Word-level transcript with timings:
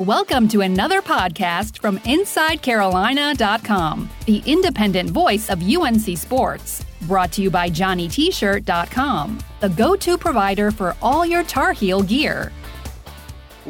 Welcome 0.00 0.48
to 0.48 0.62
another 0.62 1.00
podcast 1.02 1.78
from 1.78 1.98
InsideCarolina.com, 1.98 4.08
the 4.24 4.42
independent 4.46 5.10
voice 5.10 5.50
of 5.50 5.62
UNC 5.62 6.16
Sports. 6.16 6.82
Brought 7.02 7.32
to 7.32 7.42
you 7.42 7.50
by 7.50 7.68
JohnnyT-shirt.com, 7.68 9.38
the 9.60 9.68
go-to 9.68 10.16
provider 10.16 10.70
for 10.70 10.96
all 11.02 11.26
your 11.26 11.44
Tar 11.44 11.74
Heel 11.74 12.02
gear. 12.02 12.50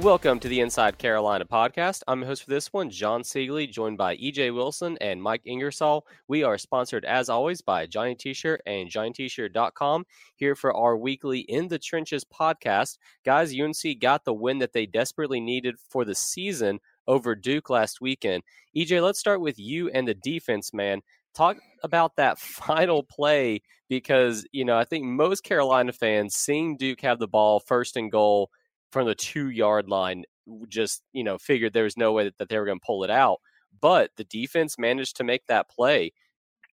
Welcome 0.03 0.41
to 0.41 0.49
the 0.49 0.61
Inside 0.61 0.97
Carolina 0.97 1.45
podcast. 1.45 2.03
I'm 2.09 2.21
the 2.21 2.27
host 2.27 2.45
for 2.45 2.51
this 2.51 2.73
one, 2.73 2.89
Jon 2.89 3.21
Seiglie, 3.21 3.71
joined 3.71 3.99
by 3.99 4.17
EJ 4.17 4.55
Wilson 4.55 4.97
and 4.99 5.23
Mike 5.23 5.43
Ingersoll. 5.45 6.07
We 6.27 6.43
are 6.43 6.57
sponsored, 6.57 7.05
as 7.05 7.29
always, 7.29 7.61
by 7.61 7.85
Johnny 7.85 8.15
T-shirt 8.15 8.63
and 8.65 8.89
JohnnyT-shirt.com 8.89 10.07
here 10.37 10.55
for 10.55 10.75
our 10.75 10.97
weekly 10.97 11.41
In 11.41 11.69
the 11.69 11.79
Trenches 11.79 12.25
podcast. 12.25 12.97
Guys, 13.27 13.55
UNC 13.55 14.01
got 14.01 14.25
the 14.25 14.33
win 14.33 14.59
that 14.61 14.73
they 14.73 14.87
desperately 14.87 15.39
needed 15.39 15.75
for 15.91 16.07
the 16.07 16.15
season 16.15 16.81
over 17.07 17.35
Duke 17.35 17.69
last 17.69 18.01
weekend. 18.01 18.43
EJ, 18.75 19.03
let's 19.03 19.21
start 19.21 19.43
with 19.43 19.59
you 19.59 19.91
and 19.91 20.09
the 20.09 20.15
defense, 20.15 20.73
man. 20.73 21.03
Talk 21.35 21.59
about 21.83 22.17
that 22.17 22.39
final 22.39 23.03
play 23.03 23.61
because, 23.91 24.47
you 24.51 24.65
know, 24.65 24.79
I 24.79 24.87
think 24.87 25.05
most 25.05 25.45
Carolina 25.45 25.93
fans 25.93 26.37
seeing 26.37 26.79
Duke 26.79 27.03
have 27.03 27.19
the 27.19 27.29
ball 27.29 27.61
first 27.61 27.99
and 27.99 28.11
goal– 28.11 28.51
from 28.91 29.07
the 29.07 29.15
two 29.15 29.51
yard 29.51 29.89
line 29.89 30.25
just 30.69 31.03
you 31.13 31.25
know 31.25 31.39
figured 31.39 31.73
there 31.73 31.85
was 31.85 31.97
no 31.97 32.13
way 32.13 32.25
that, 32.25 32.37
that 32.39 32.49
they 32.49 32.59
were 32.59 32.65
going 32.65 32.79
to 32.79 32.87
pull 32.87 33.05
it 33.05 33.11
out 33.11 33.41
but 33.81 34.11
the 34.17 34.25
defense 34.25 34.79
managed 34.79 35.17
to 35.17 35.25
make 35.25 35.47
that 35.47 35.69
play 35.69 36.13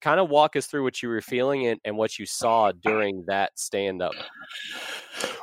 kind 0.05 0.21
of 0.21 0.29
walk 0.29 0.55
us 0.55 0.67
through 0.67 0.83
what 0.83 1.03
you 1.03 1.09
were 1.09 1.23
feeling 1.23 1.67
and, 1.67 1.81
and 1.83 1.97
what 1.97 2.19
you 2.19 2.27
saw 2.27 2.71
during 2.71 3.25
that 3.27 3.59
stand 3.59 4.03
up. 4.03 4.13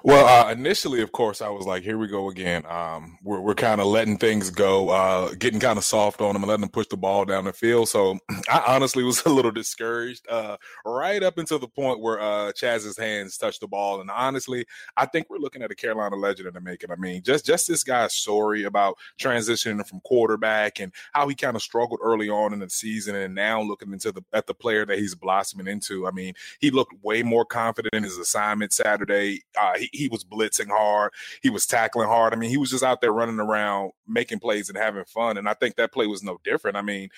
Well, 0.03 0.25
uh, 0.27 0.51
initially, 0.51 1.01
of 1.01 1.11
course, 1.11 1.41
I 1.41 1.49
was 1.49 1.65
like, 1.65 1.83
"Here 1.83 1.97
we 1.97 2.07
go 2.07 2.29
again." 2.29 2.65
Um, 2.65 3.17
we're 3.23 3.39
we're 3.39 3.55
kind 3.55 3.79
of 3.79 3.87
letting 3.87 4.17
things 4.17 4.49
go, 4.49 4.89
uh, 4.89 5.33
getting 5.35 5.59
kind 5.59 5.77
of 5.77 5.83
soft 5.83 6.21
on 6.21 6.33
them 6.33 6.43
and 6.43 6.49
letting 6.49 6.61
them 6.61 6.69
push 6.69 6.87
the 6.87 6.97
ball 6.97 7.25
down 7.25 7.45
the 7.45 7.53
field. 7.53 7.89
So 7.89 8.19
I 8.49 8.63
honestly 8.67 9.03
was 9.03 9.21
a 9.25 9.29
little 9.29 9.51
discouraged 9.51 10.27
uh, 10.29 10.57
right 10.85 11.23
up 11.23 11.37
until 11.37 11.59
the 11.59 11.67
point 11.67 11.99
where 11.99 12.19
uh, 12.19 12.51
Chaz's 12.51 12.97
hands 12.97 13.37
touched 13.37 13.61
the 13.61 13.67
ball. 13.67 14.01
And 14.01 14.09
honestly, 14.09 14.65
I 14.97 15.05
think 15.05 15.27
we're 15.29 15.37
looking 15.37 15.61
at 15.61 15.71
a 15.71 15.75
Carolina 15.75 16.15
legend 16.15 16.47
in 16.47 16.53
the 16.53 16.61
making. 16.61 16.91
I 16.91 16.95
mean, 16.95 17.23
just 17.23 17.45
just 17.45 17.67
this 17.67 17.83
guy's 17.83 18.13
story 18.13 18.65
about 18.65 18.97
transitioning 19.19 19.87
from 19.87 20.01
quarterback 20.01 20.79
and 20.79 20.91
how 21.13 21.27
he 21.27 21.35
kind 21.35 21.55
of 21.55 21.61
struggled 21.61 21.99
early 22.03 22.29
on 22.29 22.53
in 22.53 22.59
the 22.59 22.69
season, 22.69 23.15
and 23.15 23.33
now 23.33 23.61
looking 23.61 23.93
into 23.93 24.11
the 24.11 24.23
at 24.33 24.47
the 24.47 24.50
player 24.53 24.85
that 24.85 24.99
he's 24.99 25.15
blossoming 25.15 25.67
into. 25.67 26.07
I 26.07 26.11
mean, 26.11 26.33
he 26.59 26.71
looked 26.71 26.93
way 27.03 27.23
more 27.23 27.45
confident 27.45 27.93
in 27.93 28.03
his 28.03 28.17
assignment 28.17 28.73
Saturday. 28.73 29.41
Uh, 29.59 29.77
he, 29.77 29.89
he 29.93 30.07
was 30.07 30.23
blitzing 30.23 30.69
hard. 30.69 31.11
He 31.41 31.49
was 31.49 31.65
tackling 31.65 32.07
hard. 32.07 32.33
I 32.33 32.37
mean, 32.37 32.49
he 32.49 32.57
was 32.57 32.71
just 32.71 32.83
out 32.83 33.01
there 33.01 33.13
running 33.13 33.39
around, 33.39 33.91
making 34.07 34.39
plays 34.39 34.69
and 34.69 34.77
having 34.77 35.05
fun. 35.05 35.37
And 35.37 35.47
I 35.47 35.53
think 35.53 35.75
that 35.75 35.91
play 35.91 36.07
was 36.07 36.23
no 36.23 36.39
different. 36.43 36.77
I 36.77 36.81
mean, 36.81 37.09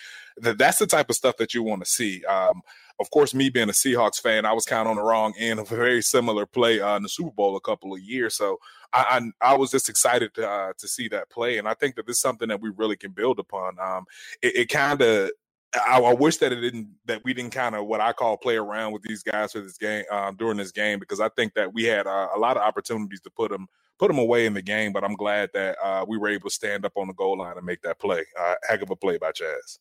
th- 0.44 0.58
that's 0.58 0.80
the 0.80 0.88
type 0.88 1.10
of 1.10 1.16
stuff 1.16 1.38
that 1.38 1.54
you 1.54 1.64
want 1.64 1.84
to 1.84 1.90
see. 1.90 2.24
Um, 2.26 2.62
of 3.00 3.10
course, 3.10 3.34
me 3.34 3.50
being 3.50 3.70
a 3.70 3.74
Seahawks 3.74 4.22
fan, 4.22 4.46
I 4.46 4.54
was 4.54 4.66
kind 4.66 4.88
of 4.88 4.92
on 4.92 4.98
the 4.98 5.04
wrong 5.04 5.34
end 5.38 5.60
of 5.60 5.72
a 5.72 5.76
very 5.76 6.02
similar 6.02 6.46
play 6.46 6.80
uh, 6.80 6.96
in 6.96 7.04
the 7.04 7.10
Super 7.10 7.32
Bowl 7.32 7.56
a 7.56 7.62
couple 7.62 7.94
of 7.94 8.00
years. 8.00 8.36
So 8.36 8.60
I, 8.94 9.20
I, 9.42 9.54
I 9.54 9.58
was 9.58 9.72
just 9.72 9.90
excited 9.90 10.34
to 10.36 10.48
uh, 10.48 10.74
to 10.78 10.88
see 10.88 11.08
that 11.10 11.30
play, 11.30 11.58
and 11.58 11.68
I 11.68 11.74
think 11.74 11.96
that 11.96 12.06
this 12.06 12.18
is 12.18 12.22
something 12.22 12.50
that 12.50 12.62
we 12.62 12.72
really 12.76 12.96
can 12.96 13.12
build 13.12 13.40
upon. 13.40 13.80
Um, 13.80 14.06
it, 14.42 14.56
it 14.56 14.70
kind 14.70 15.02
of 15.02 15.32
I, 15.76 16.00
I, 16.00 16.14
wish 16.14 16.38
that 16.38 16.52
it 16.52 16.62
didn't 16.62 16.90
that 17.06 17.24
we 17.24 17.34
didn't 17.34 17.52
kind 17.52 17.76
of 17.76 17.86
what 17.88 18.00
I 18.00 18.14
call 18.14 18.38
play 18.38 18.58
around 18.58 18.94
with 18.94 19.02
these 19.02 19.24
guys 19.24 19.54
for 19.54 19.62
this 19.62 19.78
game 19.78 20.04
um, 20.12 20.36
during 20.36 20.58
this 20.58 20.72
game 20.72 21.00
because 21.00 21.20
I 21.20 21.30
think 21.30 21.54
that 21.56 21.74
we 21.74 21.84
had 21.86 22.06
uh, 22.06 22.30
a 22.36 22.40
lot 22.40 22.58
of 22.58 22.64
opportunities 22.64 23.22
to 23.22 23.32
put 23.32 23.52
them 23.52 23.68
put 24.00 24.08
them 24.08 24.20
away 24.20 24.46
in 24.46 24.54
the 24.54 24.62
game, 24.62 24.92
but 24.92 25.04
I'm 25.04 25.16
glad 25.16 25.50
that 25.54 25.78
uh, 25.84 26.06
we 26.08 26.18
were 26.18 26.30
able 26.30 26.50
to 26.50 26.54
stand 26.54 26.86
up 26.86 26.94
on 26.96 27.08
the 27.08 27.14
goal 27.14 27.38
line 27.38 27.58
and 27.58 27.66
make 27.66 27.82
that 27.84 28.00
play. 28.00 28.24
Uh, 28.40 28.56
heck 28.68 28.82
of 28.82 28.90
a 28.90 28.96
play 28.96 29.18
by 29.18 29.32
Chaz. 29.32 29.80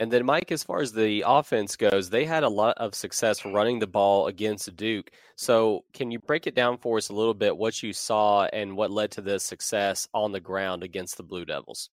And 0.00 0.10
then, 0.10 0.26
Mike, 0.26 0.50
as 0.50 0.64
far 0.64 0.80
as 0.80 0.92
the 0.92 1.22
offense 1.24 1.76
goes, 1.76 2.10
they 2.10 2.24
had 2.24 2.42
a 2.42 2.48
lot 2.48 2.76
of 2.78 2.96
success 2.96 3.44
running 3.44 3.78
the 3.78 3.86
ball 3.86 4.26
against 4.26 4.74
Duke. 4.74 5.10
So, 5.36 5.84
can 5.92 6.10
you 6.10 6.18
break 6.18 6.48
it 6.48 6.56
down 6.56 6.78
for 6.78 6.96
us 6.96 7.10
a 7.10 7.14
little 7.14 7.34
bit 7.34 7.56
what 7.56 7.80
you 7.80 7.92
saw 7.92 8.46
and 8.46 8.76
what 8.76 8.90
led 8.90 9.12
to 9.12 9.20
this 9.20 9.44
success 9.44 10.08
on 10.12 10.32
the 10.32 10.40
ground 10.40 10.82
against 10.82 11.16
the 11.16 11.22
Blue 11.22 11.44
Devils? 11.44 11.90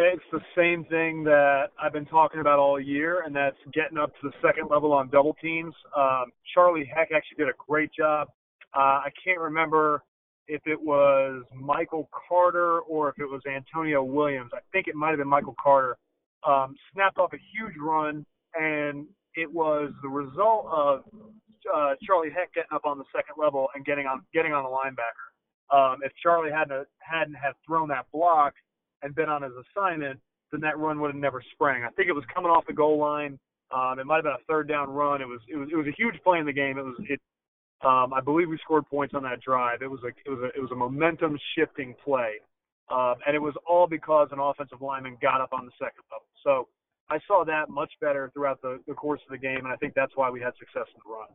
It's 0.00 0.22
the 0.30 0.40
same 0.56 0.84
thing 0.84 1.24
that 1.24 1.70
I've 1.82 1.92
been 1.92 2.06
talking 2.06 2.38
about 2.38 2.60
all 2.60 2.78
year, 2.78 3.22
and 3.26 3.34
that's 3.34 3.56
getting 3.74 3.98
up 3.98 4.12
to 4.20 4.28
the 4.28 4.32
second 4.40 4.68
level 4.70 4.92
on 4.92 5.08
double 5.08 5.34
teams. 5.42 5.74
Um, 5.96 6.26
Charlie 6.54 6.88
Heck 6.94 7.08
actually 7.10 7.36
did 7.36 7.48
a 7.48 7.56
great 7.66 7.90
job. 7.92 8.28
Uh, 8.72 9.02
I 9.02 9.10
can't 9.24 9.40
remember 9.40 10.04
if 10.46 10.62
it 10.66 10.80
was 10.80 11.42
Michael 11.52 12.08
Carter 12.28 12.78
or 12.82 13.08
if 13.08 13.18
it 13.18 13.24
was 13.24 13.42
Antonio 13.52 14.04
Williams. 14.04 14.52
I 14.54 14.60
think 14.70 14.86
it 14.86 14.94
might 14.94 15.08
have 15.08 15.18
been 15.18 15.26
Michael 15.26 15.56
Carter. 15.60 15.96
Um, 16.46 16.76
snapped 16.92 17.18
off 17.18 17.32
a 17.32 17.38
huge 17.52 17.74
run, 17.80 18.24
and 18.54 19.04
it 19.34 19.52
was 19.52 19.90
the 20.02 20.08
result 20.08 20.66
of 20.70 21.04
uh, 21.74 21.94
Charlie 22.06 22.30
Heck 22.30 22.54
getting 22.54 22.70
up 22.72 22.82
on 22.84 22.98
the 22.98 23.04
second 23.10 23.34
level 23.36 23.66
and 23.74 23.84
getting 23.84 24.06
on 24.06 24.22
getting 24.32 24.52
on 24.52 24.62
the 24.62 24.70
linebacker. 24.70 25.26
Um, 25.76 25.98
if 26.04 26.12
Charlie 26.22 26.52
hadn't 26.52 26.86
hadn't 27.00 27.34
have 27.34 27.54
thrown 27.66 27.88
that 27.88 28.06
block, 28.12 28.54
and 29.02 29.14
been 29.14 29.28
on 29.28 29.42
his 29.42 29.52
assignment, 29.52 30.18
then 30.50 30.60
that 30.60 30.78
run 30.78 31.00
would 31.00 31.08
have 31.08 31.20
never 31.20 31.42
sprang. 31.52 31.84
I 31.84 31.90
think 31.90 32.08
it 32.08 32.12
was 32.12 32.24
coming 32.32 32.50
off 32.50 32.66
the 32.66 32.72
goal 32.72 32.98
line. 32.98 33.38
Um, 33.70 33.98
it 33.98 34.06
might 34.06 34.16
have 34.16 34.24
been 34.24 34.32
a 34.32 34.46
third 34.48 34.68
down 34.68 34.88
run. 34.88 35.20
It 35.20 35.28
was 35.28 35.40
it 35.48 35.56
was 35.56 35.68
it 35.70 35.76
was 35.76 35.86
a 35.86 35.96
huge 35.96 36.14
play 36.24 36.38
in 36.38 36.46
the 36.46 36.52
game. 36.52 36.78
It 36.78 36.84
was 36.84 36.96
it. 37.08 37.20
Um, 37.84 38.12
I 38.12 38.20
believe 38.20 38.48
we 38.48 38.58
scored 38.58 38.86
points 38.86 39.14
on 39.14 39.22
that 39.22 39.40
drive. 39.40 39.82
It 39.82 39.90
was 39.90 40.00
a 40.04 40.08
it 40.08 40.30
was 40.30 40.40
a 40.40 40.56
it 40.56 40.60
was 40.60 40.70
a 40.72 40.74
momentum 40.74 41.38
shifting 41.54 41.94
play, 42.02 42.40
um, 42.90 43.16
and 43.26 43.36
it 43.36 43.42
was 43.42 43.54
all 43.68 43.86
because 43.86 44.28
an 44.32 44.38
offensive 44.40 44.80
lineman 44.80 45.16
got 45.20 45.40
up 45.40 45.52
on 45.52 45.66
the 45.66 45.72
second 45.78 46.02
level. 46.10 46.26
So 46.42 46.68
I 47.10 47.18
saw 47.26 47.44
that 47.44 47.68
much 47.68 47.92
better 48.00 48.30
throughout 48.32 48.60
the, 48.62 48.80
the 48.86 48.94
course 48.94 49.20
of 49.26 49.30
the 49.30 49.38
game, 49.38 49.58
and 49.58 49.68
I 49.68 49.76
think 49.76 49.94
that's 49.94 50.12
why 50.16 50.30
we 50.30 50.40
had 50.40 50.52
success 50.58 50.88
in 50.94 51.00
the 51.04 51.12
run. 51.12 51.28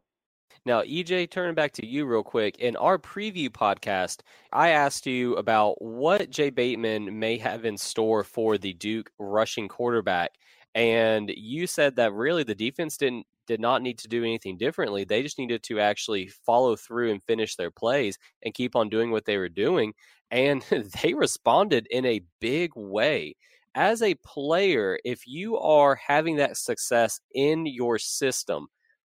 Now, 0.66 0.82
EJ, 0.84 1.30
turning 1.30 1.56
back 1.56 1.72
to 1.74 1.86
you 1.86 2.06
real 2.06 2.24
quick. 2.24 2.58
In 2.60 2.76
our 2.78 2.98
preview 2.98 3.50
podcast, 3.50 4.22
I 4.52 4.70
asked 4.70 5.06
you 5.06 5.36
about 5.36 5.82
what 5.82 6.30
Jay 6.30 6.50
Bateman 6.50 7.20
may 7.20 7.38
have 7.38 7.66
in 7.66 7.78
store 7.78 8.24
for 8.24 8.58
the 8.58 8.74
Duke 8.74 9.12
rushing 9.20 9.68
quarterback. 9.68 10.32
And 10.76 11.30
you 11.36 11.68
said 11.68 11.96
that 11.98 12.14
really 12.14 12.44
the 12.44 12.56
defense 12.56 12.98
didn't 12.98 13.28
did 13.46 13.60
not 13.60 13.82
need 13.82 13.98
to 14.00 14.08
do 14.08 14.24
anything 14.24 14.58
differently. 14.58 15.04
They 15.04 15.22
just 15.22 15.38
needed 15.38 15.64
to 15.64 15.80
actually 15.80 16.28
follow 16.28 16.76
through 16.78 17.12
and 17.12 17.22
finish 17.24 17.56
their 17.56 17.72
plays 17.72 18.18
and 18.42 18.54
keep 18.54 18.76
on 18.76 18.90
doing 18.90 19.12
what 19.12 19.26
they 19.26 19.38
were 19.38 19.50
doing. 19.50 19.94
And 20.32 20.62
they 21.04 21.14
responded 21.14 21.88
in 21.92 22.06
a 22.06 22.22
big 22.40 22.72
way. 22.76 23.36
As 23.76 24.02
a 24.02 24.16
player, 24.16 25.00
if 25.04 25.26
you 25.26 25.58
are 25.58 25.96
having 25.96 26.38
that 26.38 26.58
success 26.58 27.20
in 27.34 27.66
your 27.66 27.98
system, 27.98 28.68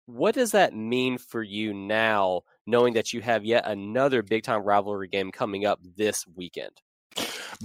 what 0.06 0.36
does 0.36 0.52
that 0.52 0.76
mean 0.76 1.18
for 1.18 1.42
you 1.42 1.74
now, 1.74 2.42
knowing 2.66 2.94
that 2.94 3.14
you 3.14 3.22
have 3.22 3.44
yet 3.44 3.64
another 3.66 4.22
big 4.22 4.44
time 4.44 4.62
rivalry 4.62 5.08
game 5.08 5.32
coming 5.32 5.66
up 5.66 5.80
this 5.96 6.26
weekend? 6.36 6.82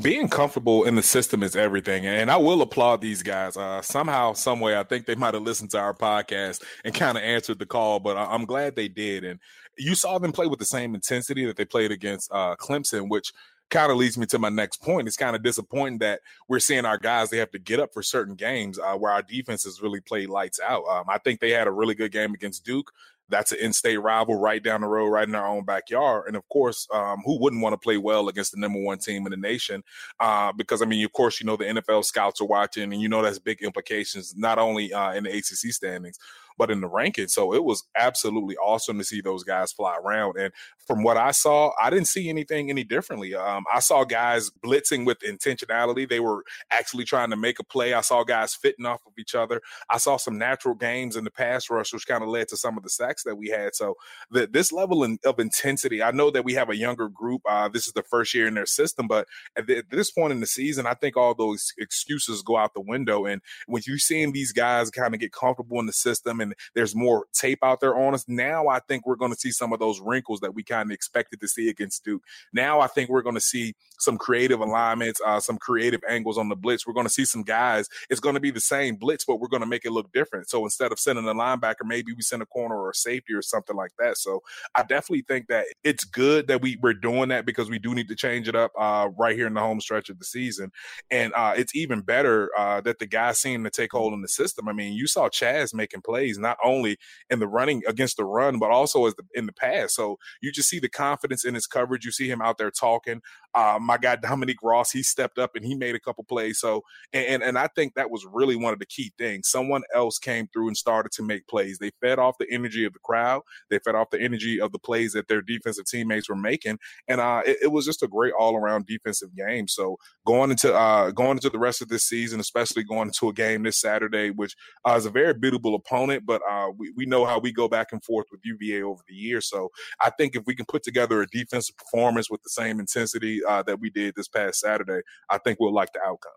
Being 0.00 0.29
comfortable 0.29 0.85
in 0.85 0.94
the 0.94 1.03
system 1.03 1.43
is 1.43 1.56
everything, 1.56 2.06
and 2.06 2.31
I 2.31 2.37
will 2.37 2.62
applaud 2.62 3.00
these 3.00 3.23
guys. 3.23 3.56
Uh, 3.56 3.82
somehow, 3.82 4.35
some 4.35 4.61
way, 4.61 4.79
I 4.79 4.85
think 4.85 5.05
they 5.05 5.17
might 5.17 5.35
have 5.35 5.43
listened 5.43 5.70
to 5.70 5.81
our 5.81 5.94
podcast 5.94 6.62
and 6.85 6.94
kind 6.94 7.19
of 7.19 7.25
answered 7.25 7.59
the 7.59 7.67
call, 7.67 7.99
but 7.99 8.17
I'm 8.17 8.44
glad 8.44 8.76
they 8.76 8.87
did. 8.87 9.25
And 9.25 9.41
you 9.76 9.97
saw 9.97 10.19
them 10.19 10.32
play 10.32 10.47
with 10.47 10.61
the 10.61 10.64
same 10.64 10.94
intensity 10.94 11.44
that 11.47 11.56
they 11.56 11.64
played 11.64 11.91
against 11.91 12.31
uh, 12.32 12.55
Clemson, 12.61 13.09
which 13.09 13.32
kind 13.70 13.90
of 13.90 13.99
leads 13.99 14.19
me 14.19 14.26
to 14.26 14.38
my 14.38 14.49
next 14.49 14.82
point. 14.82 15.08
It's 15.08 15.17
kind 15.17 15.37
of 15.37 15.43
disappointing 15.43 15.99
that 16.00 16.20
we're 16.49 16.58
seeing 16.58 16.84
our 16.84 16.99
guys 16.99 17.31
they 17.31 17.38
have 17.38 17.52
to 17.52 17.58
get 17.58 17.81
up 17.81 17.93
for 17.93 18.02
certain 18.02 18.34
games 18.34 18.78
uh, 18.78 18.94
where 18.94 19.12
our 19.12 19.22
defense 19.22 19.64
has 19.64 19.81
really 19.81 20.00
played 20.00 20.28
lights 20.28 20.61
out. 20.61 20.84
Um, 20.88 21.05
I 21.08 21.19
think 21.19 21.40
they 21.40 21.50
had 21.50 21.67
a 21.67 21.72
really 21.72 21.94
good 21.94 22.12
game 22.12 22.34
against 22.34 22.64
Duke. 22.64 22.93
That's 23.28 23.52
an 23.52 23.58
in-state 23.61 23.99
rival 23.99 24.34
right 24.34 24.61
down 24.61 24.81
the 24.81 24.88
road, 24.88 25.06
right 25.06 25.26
in 25.26 25.37
our 25.37 25.46
own 25.46 25.64
backyard. 25.64 26.25
And 26.26 26.37
of 26.37 26.49
course, 26.49 26.88
um, 26.93 27.22
who 27.25 27.40
wouldn't 27.40 27.62
want 27.62 27.75
to 27.75 27.78
play 27.78 27.96
well 27.96 28.28
against 28.28 28.50
the 28.50 28.58
number 28.58 28.81
one 28.81 28.99
team 28.99 29.25
in 29.25 29.31
the 29.31 29.37
nation? 29.37 29.84
Uh, 30.19 30.52
because 30.52 30.82
I 30.82 30.84
mean, 30.84 31.05
of 31.05 31.12
course, 31.12 31.40
you 31.40 31.46
know 31.46 31.56
the 31.56 31.64
NFL 31.64 32.05
scouts 32.05 32.40
are 32.40 32.46
watching, 32.46 32.93
and 32.93 33.00
you 33.00 33.08
know 33.08 33.23
that's 33.23 33.38
big 33.38 33.62
implications 33.62 34.34
not 34.37 34.58
only 34.58 34.93
uh, 34.93 35.12
in 35.12 35.23
the 35.23 35.31
ACC 35.31 35.73
standings, 35.73 36.19
but 36.61 36.71
in 36.71 36.83
the 36.83 36.91
rankings. 36.91 37.31
So 37.31 37.55
it 37.55 37.65
was 37.65 37.85
absolutely 37.97 38.55
awesome 38.59 38.99
to 38.99 39.05
see 39.05 39.23
those 39.23 39.45
guys 39.45 39.73
fly 39.73 39.97
around. 39.97 40.37
And 40.37 40.53
from 40.87 41.03
what 41.03 41.17
I 41.17 41.31
saw, 41.31 41.71
I 41.81 41.89
didn't 41.89 42.09
see 42.09 42.29
anything 42.29 42.69
any 42.69 42.85
differently. 42.85 43.35
Um, 43.35 43.65
I 43.73 43.81
saw 43.81 44.05
guys 44.05 44.51
blitzing 44.62 45.07
with 45.07 45.21
intentionality. 45.21 46.07
They 46.07 46.21
were 46.21 46.45
actually 46.71 47.05
trying 47.05 47.31
to 47.31 47.37
make 47.37 47.61
a 47.61 47.65
play. 47.65 47.95
I 47.95 48.03
saw 48.03 48.25
guys 48.25 48.55
fitting 48.55 48.85
off 48.85 49.01
of 49.07 49.15
each 49.19 49.35
other. 49.35 49.62
I 49.89 49.97
saw 49.97 50.19
some 50.19 50.37
natural 50.37 50.75
games 50.75 51.17
in 51.17 51.25
the 51.25 51.31
pass 51.31 51.71
rush, 51.71 51.95
which 51.95 52.07
kind 52.07 52.23
of 52.23 52.29
led 52.29 52.49
to 52.49 52.59
some 52.59 52.77
of 52.77 52.83
the 52.83 52.91
sacks 52.91 53.23
that 53.23 53.37
we 53.37 53.49
had. 53.49 53.75
So 53.75 53.95
the, 54.31 54.47
this 54.47 54.71
level 54.71 55.03
in, 55.03 55.19
of 55.25 55.39
intensity, 55.39 56.03
I 56.03 56.11
know 56.11 56.31
that 56.31 56.45
we 56.45 56.53
have 56.55 56.69
a 56.69 56.77
younger 56.77 57.09
group. 57.09 57.41
Uh, 57.49 57.71
this 57.71 57.87
is 57.87 57.95
the 57.95 58.03
first 58.03 58.35
year 58.35 58.47
in 58.47 58.53
their 58.53 58.67
system, 58.67 59.09
but 59.09 59.27
at, 59.57 59.67
the, 59.67 59.79
at 59.79 59.89
this 59.89 60.11
point 60.11 60.35
in 60.35 60.41
the 60.41 60.47
season, 60.47 60.87
I 60.87 60.93
think 60.93 61.17
all 61.17 61.35
those 61.35 61.73
excuses 61.79 62.43
go 62.43 62.59
out 62.59 62.75
the 62.75 62.83
window. 62.83 63.25
And 63.25 63.41
when 63.67 63.83
you're 63.87 63.97
seeing 63.97 64.33
these 64.33 64.53
guys 64.53 64.91
kind 64.91 65.15
of 65.15 65.21
get 65.21 65.33
comfortable 65.33 65.81
in 65.81 65.87
the 65.87 65.95
system 65.95 66.41
and 66.41 66.50
there's 66.75 66.94
more 66.94 67.26
tape 67.32 67.61
out 67.62 67.81
there 67.81 67.97
on 67.97 68.14
us, 68.14 68.25
now 68.29 68.69
I 68.69 68.81
think 68.81 69.06
we're 69.06 69.17
going 69.17 69.32
to 69.32 69.38
see 69.38 69.50
some 69.50 69.73
of 69.73 69.79
those 69.79 70.00
wrinkles 70.00 70.41
that 70.41 70.55
we 70.55 70.62
kind 70.62 70.91
of 70.91 70.94
expected 70.94 71.41
to 71.41 71.49
see 71.49 71.69
against 71.69 72.05
Duke. 72.05 72.23
Now 72.52 72.81
I 72.81 72.87
think 72.87 73.11
we're 73.11 73.23
going 73.23 73.35
to 73.35 73.41
see 73.41 73.75
some 73.99 74.17
creative 74.17 74.61
alignments, 74.61 75.20
uh, 75.26 75.41
some 75.41 75.58
creative 75.58 76.00
angles 76.08 76.38
on 76.38 76.49
the 76.49 76.56
blitz. 76.56 76.87
We're 76.87 76.94
going 76.94 77.06
to 77.06 77.12
see 77.12 77.25
some 77.25 77.43
guys. 77.43 77.88
It's 78.08 78.20
going 78.20 78.35
to 78.35 78.41
be 78.41 78.50
the 78.50 78.61
same 78.61 78.97
blitz, 78.97 79.25
but 79.25 79.41
we're 79.41 79.49
going 79.49 79.61
to 79.61 79.67
make 79.67 79.85
it 79.85 79.93
look 79.93 80.12
different. 80.12 80.49
So 80.49 80.64
instead 80.64 80.93
of 80.93 80.99
sending 80.99 81.26
a 81.29 81.35
linebacker, 81.35 81.85
maybe 81.85 82.12
we 82.12 82.23
send 82.23 82.43
a 82.43 82.47
corner 82.47 82.76
or 82.76 82.91
a 82.91 82.94
safety 82.94 83.35
or 83.35 83.43
something 83.43 83.76
like 83.76 83.93
that. 83.99 84.17
So 84.17 84.43
I 84.75 84.82
definitely 84.82 85.23
think 85.23 85.49
that 85.49 85.67
it's 85.85 86.05
good 86.05 86.47
that 86.49 86.62
we 86.62 86.79
we're 86.81 86.94
doing 86.94 87.29
that 87.29 87.47
because 87.47 87.69
we 87.69 87.79
do 87.79 87.94
need 87.94 88.08
to 88.08 88.17
change 88.17 88.49
it 88.49 88.55
up 88.55 88.73
uh, 88.79 89.08
right 89.19 89.37
here 89.37 89.47
in 89.47 89.55
the 89.55 89.61
home 89.61 89.81
stretch 89.81 90.08
of 90.08 90.19
the 90.19 90.25
season, 90.25 90.73
and 91.11 91.32
uh, 91.35 91.55
it's 91.56 91.75
even 91.75 92.00
better 92.00 92.50
uh, 92.56 92.81
that 92.82 92.99
the 92.99 93.06
guys 93.06 93.38
seem 93.38 93.64
to 93.64 93.70
take 93.70 93.93
hold 93.93 94.12
in 94.14 94.23
the 94.23 94.29
system. 94.29 94.69
I 94.69 94.73
mean, 94.73 94.94
you 94.94 95.06
saw 95.06 95.29
Chaz 95.29 95.75
making 95.75 96.02
plays 96.02 96.38
not 96.40 96.58
only 96.64 96.98
in 97.28 97.38
the 97.38 97.48
running 97.48 97.82
against 97.87 98.16
the 98.16 98.25
run, 98.25 98.58
but 98.58 98.70
also 98.70 99.06
as 99.06 99.14
the, 99.14 99.25
in 99.34 99.46
the 99.46 99.52
pass. 99.52 99.94
So 99.94 100.19
you 100.40 100.52
just 100.52 100.69
see 100.69 100.78
the 100.78 100.88
confidence 100.88 101.44
in 101.44 101.54
his 101.54 101.66
coverage. 101.66 102.04
You 102.04 102.12
see 102.12 102.28
him 102.28 102.40
out 102.40 102.58
there 102.58 102.70
talking. 102.70 103.22
Uh, 103.54 103.78
my 103.81 103.98
guy 103.98 104.16
Dominique 104.16 104.62
Ross, 104.62 104.92
he 104.92 105.02
stepped 105.02 105.38
up 105.38 105.56
and 105.56 105.64
he 105.64 105.75
made 105.75 105.94
a 105.94 106.00
couple 106.00 106.25
plays. 106.25 106.60
So 106.60 106.82
and 107.12 107.42
and 107.42 107.58
I 107.58 107.69
think 107.69 107.94
that 107.94 108.10
was 108.10 108.26
really 108.31 108.56
one 108.56 108.72
of 108.72 108.78
the 108.78 108.87
key 108.87 109.12
things. 109.19 109.48
Someone 109.48 109.82
else 109.94 110.19
came 110.19 110.48
through 110.52 110.69
and 110.69 110.76
started 110.76 111.12
to 111.12 111.22
make 111.22 111.48
plays. 111.48 111.78
They 111.78 111.90
fed 112.00 112.19
off 112.19 112.38
the 112.38 112.46
energy 112.50 112.84
of 112.84 112.92
the 112.92 112.98
crowd. 113.00 113.42
They 113.69 113.78
fed 113.78 113.94
off 113.94 114.10
the 114.10 114.20
energy 114.20 114.60
of 114.60 114.72
the 114.72 114.78
plays 114.78 115.12
that 115.12 115.28
their 115.28 115.42
defensive 115.42 115.87
teammates 115.87 116.28
were 116.28 116.37
making, 116.37 116.78
and 117.08 117.20
uh, 117.20 117.42
it, 117.44 117.58
it, 117.62 117.69
was 117.72 117.87
just 117.87 118.02
a 118.02 118.08
great 118.08 118.32
all 118.38 118.56
around 118.56 118.87
defensive 118.87 119.34
game. 119.34 119.69
So 119.69 119.96
going 120.26 120.50
into 120.50 120.72
uh, 120.75 121.10
going 121.10 121.32
into 121.32 121.50
the 121.50 121.58
rest 121.58 121.82
of 121.82 121.88
this 121.88 122.04
season, 122.04 122.40
especially 122.40 122.84
going 122.84 123.08
into 123.08 123.28
a 123.28 123.32
game 123.32 123.62
this 123.62 123.78
Saturday, 123.78 124.31
which 124.31 124.54
uh, 124.87 124.94
is 124.96 125.06
a 125.06 125.10
very 125.10 125.34
beatable 125.34 125.75
opponent, 125.75 126.19
but 126.25 126.43
uh, 126.49 126.69
we 126.76 126.93
we 126.96 127.06
know 127.06 127.25
how 127.25 127.38
we 127.38 127.52
go 127.52 127.69
back 127.69 127.88
and 127.93 128.02
forth 128.05 128.26
with 128.31 128.40
UVA 128.44 128.82
over 128.82 129.02
the 129.08 129.14
years. 129.14 129.49
So 129.49 129.70
I 130.00 130.11
think 130.11 130.37
if 130.37 130.44
we 130.46 130.55
can 130.55 130.67
put 130.67 130.82
together 130.82 131.22
a 131.22 131.26
defensive 131.26 131.76
performance 131.76 132.31
with 132.31 132.43
the 132.43 132.50
same 132.50 132.81
intensity 132.81 133.40
uh, 133.44 133.62
that 133.64 133.81
we 133.81 133.90
did 133.90 134.14
this 134.17 134.28
past 134.28 134.61
Saturday, 134.61 135.00
I 135.28 135.38
think 135.38 135.58
we'll 135.61 135.75
like 135.75 135.93
the 135.93 136.00
outcome. 136.00 136.32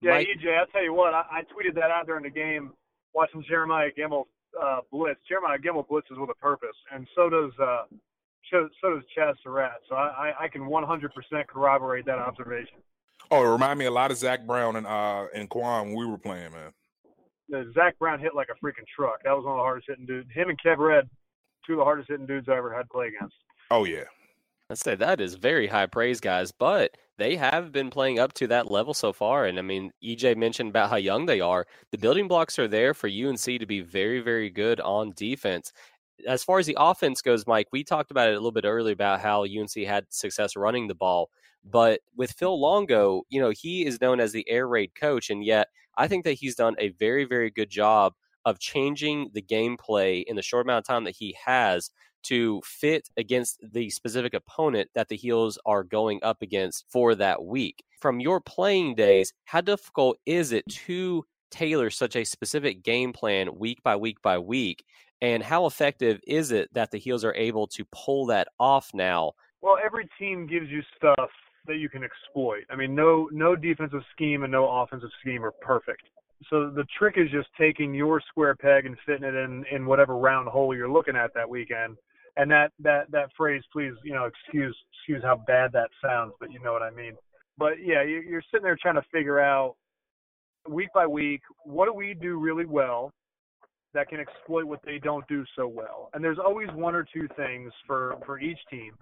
Yeah, 0.00 0.12
Mike, 0.12 0.28
EJ, 0.38 0.58
I'll 0.58 0.66
tell 0.66 0.84
you 0.84 0.92
what, 0.92 1.14
I, 1.14 1.24
I 1.30 1.40
tweeted 1.42 1.74
that 1.76 1.90
out 1.90 2.06
during 2.06 2.24
the 2.24 2.30
game, 2.30 2.72
watching 3.14 3.42
Jeremiah 3.48 3.88
Gemmel 3.98 4.24
uh, 4.60 4.80
blitz. 4.92 5.20
Jeremiah 5.28 5.58
Gemmel 5.58 5.86
blitzes 5.88 6.20
with 6.20 6.30
a 6.30 6.34
purpose, 6.40 6.76
and 6.92 7.06
so 7.14 7.30
does 7.30 7.52
uh, 7.60 7.84
so, 8.50 8.68
so 8.80 8.94
does 8.94 9.02
Chaz 9.16 9.34
Surratt. 9.42 9.80
So 9.88 9.96
I, 9.96 10.32
I 10.38 10.48
can 10.48 10.62
100% 10.62 11.10
corroborate 11.48 12.06
that 12.06 12.18
observation. 12.18 12.78
Oh, 13.30 13.44
it 13.44 13.48
reminded 13.50 13.78
me 13.78 13.84
a 13.86 13.90
lot 13.90 14.10
of 14.10 14.18
Zach 14.18 14.46
Brown 14.46 14.76
and 14.76 14.86
uh 14.86 15.26
and 15.34 15.48
Quan 15.48 15.88
when 15.88 15.96
we 15.96 16.06
were 16.06 16.18
playing, 16.18 16.52
man. 16.52 16.72
Yeah, 17.48 17.62
Zach 17.74 17.98
Brown 17.98 18.18
hit 18.18 18.34
like 18.34 18.48
a 18.50 18.64
freaking 18.64 18.86
truck. 18.94 19.22
That 19.24 19.32
was 19.32 19.44
one 19.44 19.54
of 19.54 19.58
the 19.58 19.62
hardest 19.62 19.88
hitting 19.88 20.06
dudes. 20.06 20.28
Him 20.32 20.48
and 20.48 20.58
Kev 20.60 20.78
Red, 20.78 21.08
two 21.66 21.74
of 21.74 21.78
the 21.78 21.84
hardest 21.84 22.08
hitting 22.08 22.26
dudes 22.26 22.48
I 22.48 22.56
ever 22.56 22.74
had 22.74 22.88
play 22.88 23.08
against. 23.08 23.36
Oh 23.70 23.84
yeah. 23.84 24.04
Let's 24.68 24.80
say 24.80 24.96
that 24.96 25.20
is 25.20 25.34
very 25.36 25.68
high 25.68 25.86
praise, 25.86 26.20
guys. 26.20 26.50
But 26.50 26.96
they 27.18 27.36
have 27.36 27.72
been 27.72 27.90
playing 27.90 28.18
up 28.18 28.32
to 28.34 28.48
that 28.48 28.70
level 28.70 28.94
so 28.94 29.12
far. 29.12 29.46
And 29.46 29.58
I 29.58 29.62
mean, 29.62 29.92
EJ 30.04 30.36
mentioned 30.36 30.70
about 30.70 30.90
how 30.90 30.96
young 30.96 31.26
they 31.26 31.40
are. 31.40 31.66
The 31.92 31.98
building 31.98 32.28
blocks 32.28 32.58
are 32.58 32.68
there 32.68 32.92
for 32.92 33.08
UNC 33.08 33.44
to 33.44 33.66
be 33.66 33.80
very, 33.80 34.20
very 34.20 34.50
good 34.50 34.80
on 34.80 35.12
defense. 35.16 35.72
As 36.26 36.42
far 36.42 36.58
as 36.58 36.66
the 36.66 36.76
offense 36.78 37.22
goes, 37.22 37.46
Mike, 37.46 37.68
we 37.72 37.84
talked 37.84 38.10
about 38.10 38.28
it 38.28 38.32
a 38.32 38.38
little 38.38 38.52
bit 38.52 38.64
earlier 38.64 38.92
about 38.92 39.20
how 39.20 39.44
UNC 39.44 39.74
had 39.86 40.06
success 40.10 40.56
running 40.56 40.88
the 40.88 40.94
ball. 40.94 41.30
But 41.64 42.00
with 42.16 42.32
Phil 42.32 42.58
Longo, 42.58 43.22
you 43.28 43.40
know, 43.40 43.50
he 43.50 43.86
is 43.86 44.00
known 44.00 44.20
as 44.20 44.32
the 44.32 44.48
air 44.48 44.66
raid 44.68 44.94
coach. 44.94 45.30
And 45.30 45.44
yet, 45.44 45.68
I 45.96 46.08
think 46.08 46.24
that 46.24 46.34
he's 46.34 46.54
done 46.54 46.74
a 46.78 46.90
very, 46.90 47.24
very 47.24 47.50
good 47.50 47.70
job 47.70 48.14
of 48.44 48.58
changing 48.60 49.30
the 49.32 49.42
gameplay 49.42 50.22
in 50.24 50.36
the 50.36 50.42
short 50.42 50.66
amount 50.66 50.78
of 50.78 50.86
time 50.86 51.04
that 51.04 51.16
he 51.16 51.36
has 51.44 51.90
to 52.22 52.60
fit 52.64 53.08
against 53.16 53.58
the 53.72 53.90
specific 53.90 54.34
opponent 54.34 54.90
that 54.94 55.08
the 55.08 55.16
Heels 55.16 55.58
are 55.64 55.84
going 55.84 56.20
up 56.22 56.42
against 56.42 56.84
for 56.88 57.14
that 57.14 57.44
week. 57.44 57.84
From 58.00 58.20
your 58.20 58.40
playing 58.40 58.94
days, 58.94 59.32
how 59.44 59.60
difficult 59.60 60.18
is 60.26 60.52
it 60.52 60.64
to 60.68 61.24
tailor 61.50 61.90
such 61.90 62.16
a 62.16 62.24
specific 62.24 62.82
game 62.82 63.12
plan 63.12 63.56
week 63.56 63.82
by 63.82 63.96
week 63.96 64.20
by 64.22 64.38
week? 64.38 64.84
And 65.20 65.42
how 65.42 65.66
effective 65.66 66.20
is 66.26 66.50
it 66.52 66.68
that 66.74 66.90
the 66.90 66.98
Heels 66.98 67.24
are 67.24 67.34
able 67.34 67.66
to 67.68 67.84
pull 67.92 68.26
that 68.26 68.48
off 68.58 68.90
now? 68.92 69.32
Well, 69.62 69.76
every 69.84 70.08
team 70.18 70.46
gives 70.46 70.68
you 70.68 70.82
stuff 70.96 71.30
that 71.66 71.76
you 71.76 71.88
can 71.88 72.02
exploit. 72.02 72.64
I 72.70 72.76
mean, 72.76 72.94
no 72.94 73.28
no 73.32 73.56
defensive 73.56 74.02
scheme 74.14 74.42
and 74.42 74.52
no 74.52 74.68
offensive 74.68 75.10
scheme 75.20 75.44
are 75.44 75.52
perfect. 75.52 76.02
So 76.50 76.70
the 76.70 76.84
trick 76.98 77.14
is 77.16 77.30
just 77.30 77.48
taking 77.58 77.94
your 77.94 78.20
square 78.28 78.54
peg 78.54 78.86
and 78.86 78.96
fitting 79.06 79.24
it 79.24 79.34
in 79.34 79.64
in 79.70 79.86
whatever 79.86 80.16
round 80.16 80.48
hole 80.48 80.74
you're 80.74 80.90
looking 80.90 81.16
at 81.16 81.32
that 81.34 81.48
weekend 81.48 81.96
and 82.36 82.50
that 82.50 82.72
that 82.80 83.10
that 83.10 83.30
phrase, 83.36 83.62
please, 83.72 83.92
you 84.04 84.12
know, 84.12 84.24
excuse 84.24 84.76
excuse 84.92 85.22
how 85.22 85.42
bad 85.46 85.72
that 85.72 85.88
sounds, 86.04 86.32
but 86.38 86.52
you 86.52 86.60
know 86.60 86.72
what 86.72 86.82
I 86.82 86.90
mean. 86.90 87.14
But 87.58 87.74
yeah, 87.82 88.02
you're 88.02 88.42
sitting 88.50 88.64
there 88.64 88.76
trying 88.80 88.96
to 88.96 89.04
figure 89.10 89.40
out 89.40 89.76
week 90.68 90.88
by 90.94 91.06
week 91.06 91.40
what 91.64 91.86
do 91.86 91.94
we 91.94 92.14
do 92.14 92.38
really 92.38 92.66
well 92.66 93.12
that 93.94 94.08
can 94.08 94.20
exploit 94.20 94.66
what 94.66 94.80
they 94.84 94.98
don't 94.98 95.26
do 95.28 95.44
so 95.56 95.66
well. 95.66 96.10
And 96.12 96.22
there's 96.22 96.38
always 96.38 96.68
one 96.74 96.94
or 96.94 97.06
two 97.10 97.28
things 97.36 97.72
for 97.86 98.16
for 98.26 98.38
each 98.38 98.58
team 98.70 98.92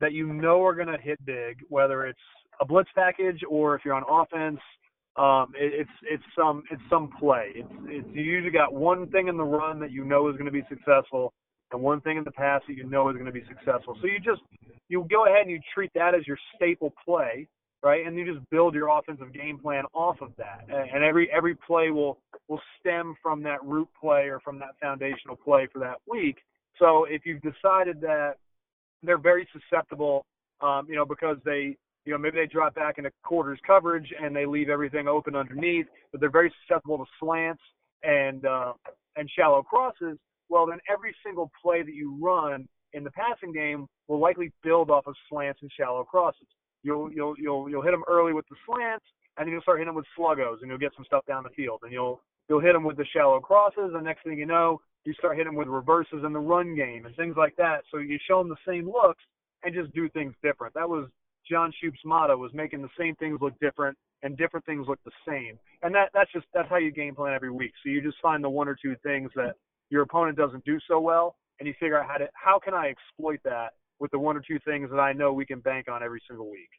that 0.00 0.12
you 0.12 0.32
know 0.32 0.62
are 0.64 0.74
going 0.74 0.88
to 0.88 0.98
hit 1.00 1.24
big, 1.24 1.58
whether 1.68 2.06
it's 2.06 2.18
a 2.60 2.64
blitz 2.64 2.90
package 2.94 3.40
or 3.48 3.74
if 3.74 3.84
you're 3.84 3.94
on 3.94 4.04
offense, 4.08 4.60
um, 5.16 5.52
it, 5.56 5.72
it's 5.80 5.90
it's 6.02 6.22
some 6.38 6.62
it's 6.70 6.82
some 6.90 7.10
play. 7.18 7.52
It's 7.54 7.72
it's 7.86 8.08
you 8.12 8.22
usually 8.22 8.52
got 8.52 8.74
one 8.74 9.08
thing 9.08 9.28
in 9.28 9.36
the 9.36 9.44
run 9.44 9.80
that 9.80 9.90
you 9.90 10.04
know 10.04 10.28
is 10.28 10.34
going 10.34 10.46
to 10.46 10.52
be 10.52 10.64
successful, 10.68 11.32
and 11.72 11.80
one 11.80 12.00
thing 12.02 12.18
in 12.18 12.24
the 12.24 12.32
past 12.32 12.64
that 12.68 12.74
you 12.74 12.84
know 12.84 13.08
is 13.08 13.14
going 13.14 13.26
to 13.26 13.32
be 13.32 13.44
successful. 13.48 13.96
So 14.00 14.06
you 14.06 14.18
just 14.18 14.42
you 14.88 15.06
go 15.10 15.26
ahead 15.26 15.42
and 15.42 15.50
you 15.50 15.60
treat 15.74 15.90
that 15.94 16.14
as 16.14 16.26
your 16.26 16.36
staple 16.54 16.92
play, 17.02 17.48
right? 17.82 18.06
And 18.06 18.16
you 18.16 18.30
just 18.30 18.48
build 18.50 18.74
your 18.74 18.96
offensive 18.96 19.32
game 19.32 19.58
plan 19.58 19.84
off 19.94 20.20
of 20.20 20.32
that. 20.36 20.66
And 20.68 21.02
every 21.02 21.30
every 21.34 21.54
play 21.54 21.90
will 21.90 22.18
will 22.48 22.60
stem 22.78 23.14
from 23.22 23.42
that 23.44 23.64
root 23.64 23.88
play 23.98 24.28
or 24.28 24.40
from 24.40 24.58
that 24.58 24.76
foundational 24.82 25.36
play 25.36 25.66
for 25.72 25.78
that 25.78 25.96
week. 26.06 26.36
So 26.78 27.06
if 27.08 27.24
you've 27.24 27.40
decided 27.40 28.00
that 28.02 28.34
they're 29.02 29.18
very 29.18 29.48
susceptible, 29.52 30.24
um, 30.60 30.86
you 30.88 30.96
know, 30.96 31.04
because 31.04 31.36
they 31.44 31.76
you 32.04 32.12
know, 32.12 32.18
maybe 32.18 32.36
they 32.36 32.46
drop 32.46 32.72
back 32.76 32.98
into 32.98 33.10
quarters 33.24 33.58
coverage 33.66 34.14
and 34.22 34.34
they 34.34 34.46
leave 34.46 34.68
everything 34.68 35.08
open 35.08 35.34
underneath, 35.34 35.86
but 36.12 36.20
they're 36.20 36.30
very 36.30 36.52
susceptible 36.62 36.98
to 36.98 37.04
slants 37.18 37.62
and 38.04 38.46
uh, 38.46 38.72
and 39.16 39.28
shallow 39.36 39.62
crosses 39.62 40.16
well, 40.48 40.66
then 40.66 40.78
every 40.90 41.14
single 41.24 41.50
play 41.62 41.82
that 41.82 41.94
you 41.94 42.16
run 42.20 42.68
in 42.92 43.04
the 43.04 43.10
passing 43.10 43.52
game 43.52 43.86
will 44.08 44.20
likely 44.20 44.52
build 44.62 44.90
off 44.90 45.06
of 45.06 45.14
slants 45.28 45.60
and 45.62 45.70
shallow 45.76 46.04
crosses. 46.04 46.46
You'll 46.82 47.10
you'll 47.12 47.34
you'll 47.38 47.68
you'll 47.68 47.82
hit 47.82 47.90
them 47.90 48.04
early 48.08 48.32
with 48.32 48.46
the 48.48 48.56
slants, 48.64 49.04
and 49.36 49.46
then 49.46 49.52
you'll 49.52 49.62
start 49.62 49.78
hitting 49.78 49.88
them 49.88 49.96
with 49.96 50.06
sluggos, 50.18 50.58
and 50.60 50.68
you'll 50.70 50.78
get 50.78 50.92
some 50.96 51.04
stuff 51.04 51.26
down 51.26 51.42
the 51.42 51.50
field, 51.50 51.80
and 51.82 51.92
you'll 51.92 52.22
you'll 52.48 52.60
hit 52.60 52.74
them 52.74 52.84
with 52.84 52.96
the 52.96 53.04
shallow 53.12 53.40
crosses, 53.40 53.92
and 53.94 54.04
next 54.04 54.22
thing 54.22 54.38
you 54.38 54.46
know, 54.46 54.80
you 55.06 55.14
start 55.14 55.36
hitting 55.36 55.54
with 55.54 55.68
reverses 55.68 56.24
in 56.24 56.32
the 56.32 56.38
run 56.38 56.74
game 56.74 57.06
and 57.06 57.14
things 57.16 57.36
like 57.36 57.56
that. 57.56 57.82
So 57.90 57.98
you 57.98 58.18
show 58.28 58.38
them 58.38 58.48
the 58.48 58.56
same 58.66 58.86
looks 58.86 59.22
and 59.62 59.74
just 59.74 59.94
do 59.94 60.08
things 60.10 60.34
different. 60.42 60.74
That 60.74 60.88
was 60.88 61.08
John 61.48 61.72
Shoop's 61.80 62.00
motto 62.04 62.36
was 62.36 62.52
making 62.54 62.82
the 62.82 62.88
same 62.98 63.14
things 63.16 63.38
look 63.40 63.58
different 63.60 63.96
and 64.22 64.36
different 64.36 64.66
things 64.66 64.86
look 64.88 64.98
the 65.04 65.12
same. 65.26 65.58
And 65.82 65.94
that 65.94 66.10
that's 66.12 66.30
just 66.32 66.46
that's 66.52 66.68
how 66.68 66.78
you 66.78 66.90
game 66.90 67.14
plan 67.14 67.34
every 67.34 67.50
week. 67.50 67.72
So 67.82 67.90
you 67.90 68.02
just 68.02 68.18
find 68.20 68.42
the 68.42 68.50
one 68.50 68.68
or 68.68 68.76
two 68.80 68.96
things 69.02 69.30
that 69.36 69.54
your 69.90 70.02
opponent 70.02 70.36
doesn't 70.36 70.64
do 70.64 70.78
so 70.88 70.98
well, 70.98 71.36
and 71.60 71.66
you 71.66 71.74
figure 71.78 71.98
out 71.98 72.08
how 72.08 72.16
to 72.16 72.28
how 72.34 72.58
can 72.58 72.74
I 72.74 72.88
exploit 72.88 73.40
that 73.44 73.74
with 73.98 74.10
the 74.10 74.18
one 74.18 74.36
or 74.36 74.42
two 74.46 74.58
things 74.64 74.90
that 74.90 74.98
I 74.98 75.12
know 75.12 75.32
we 75.32 75.46
can 75.46 75.60
bank 75.60 75.86
on 75.88 76.02
every 76.02 76.20
single 76.28 76.50
week. 76.50 76.70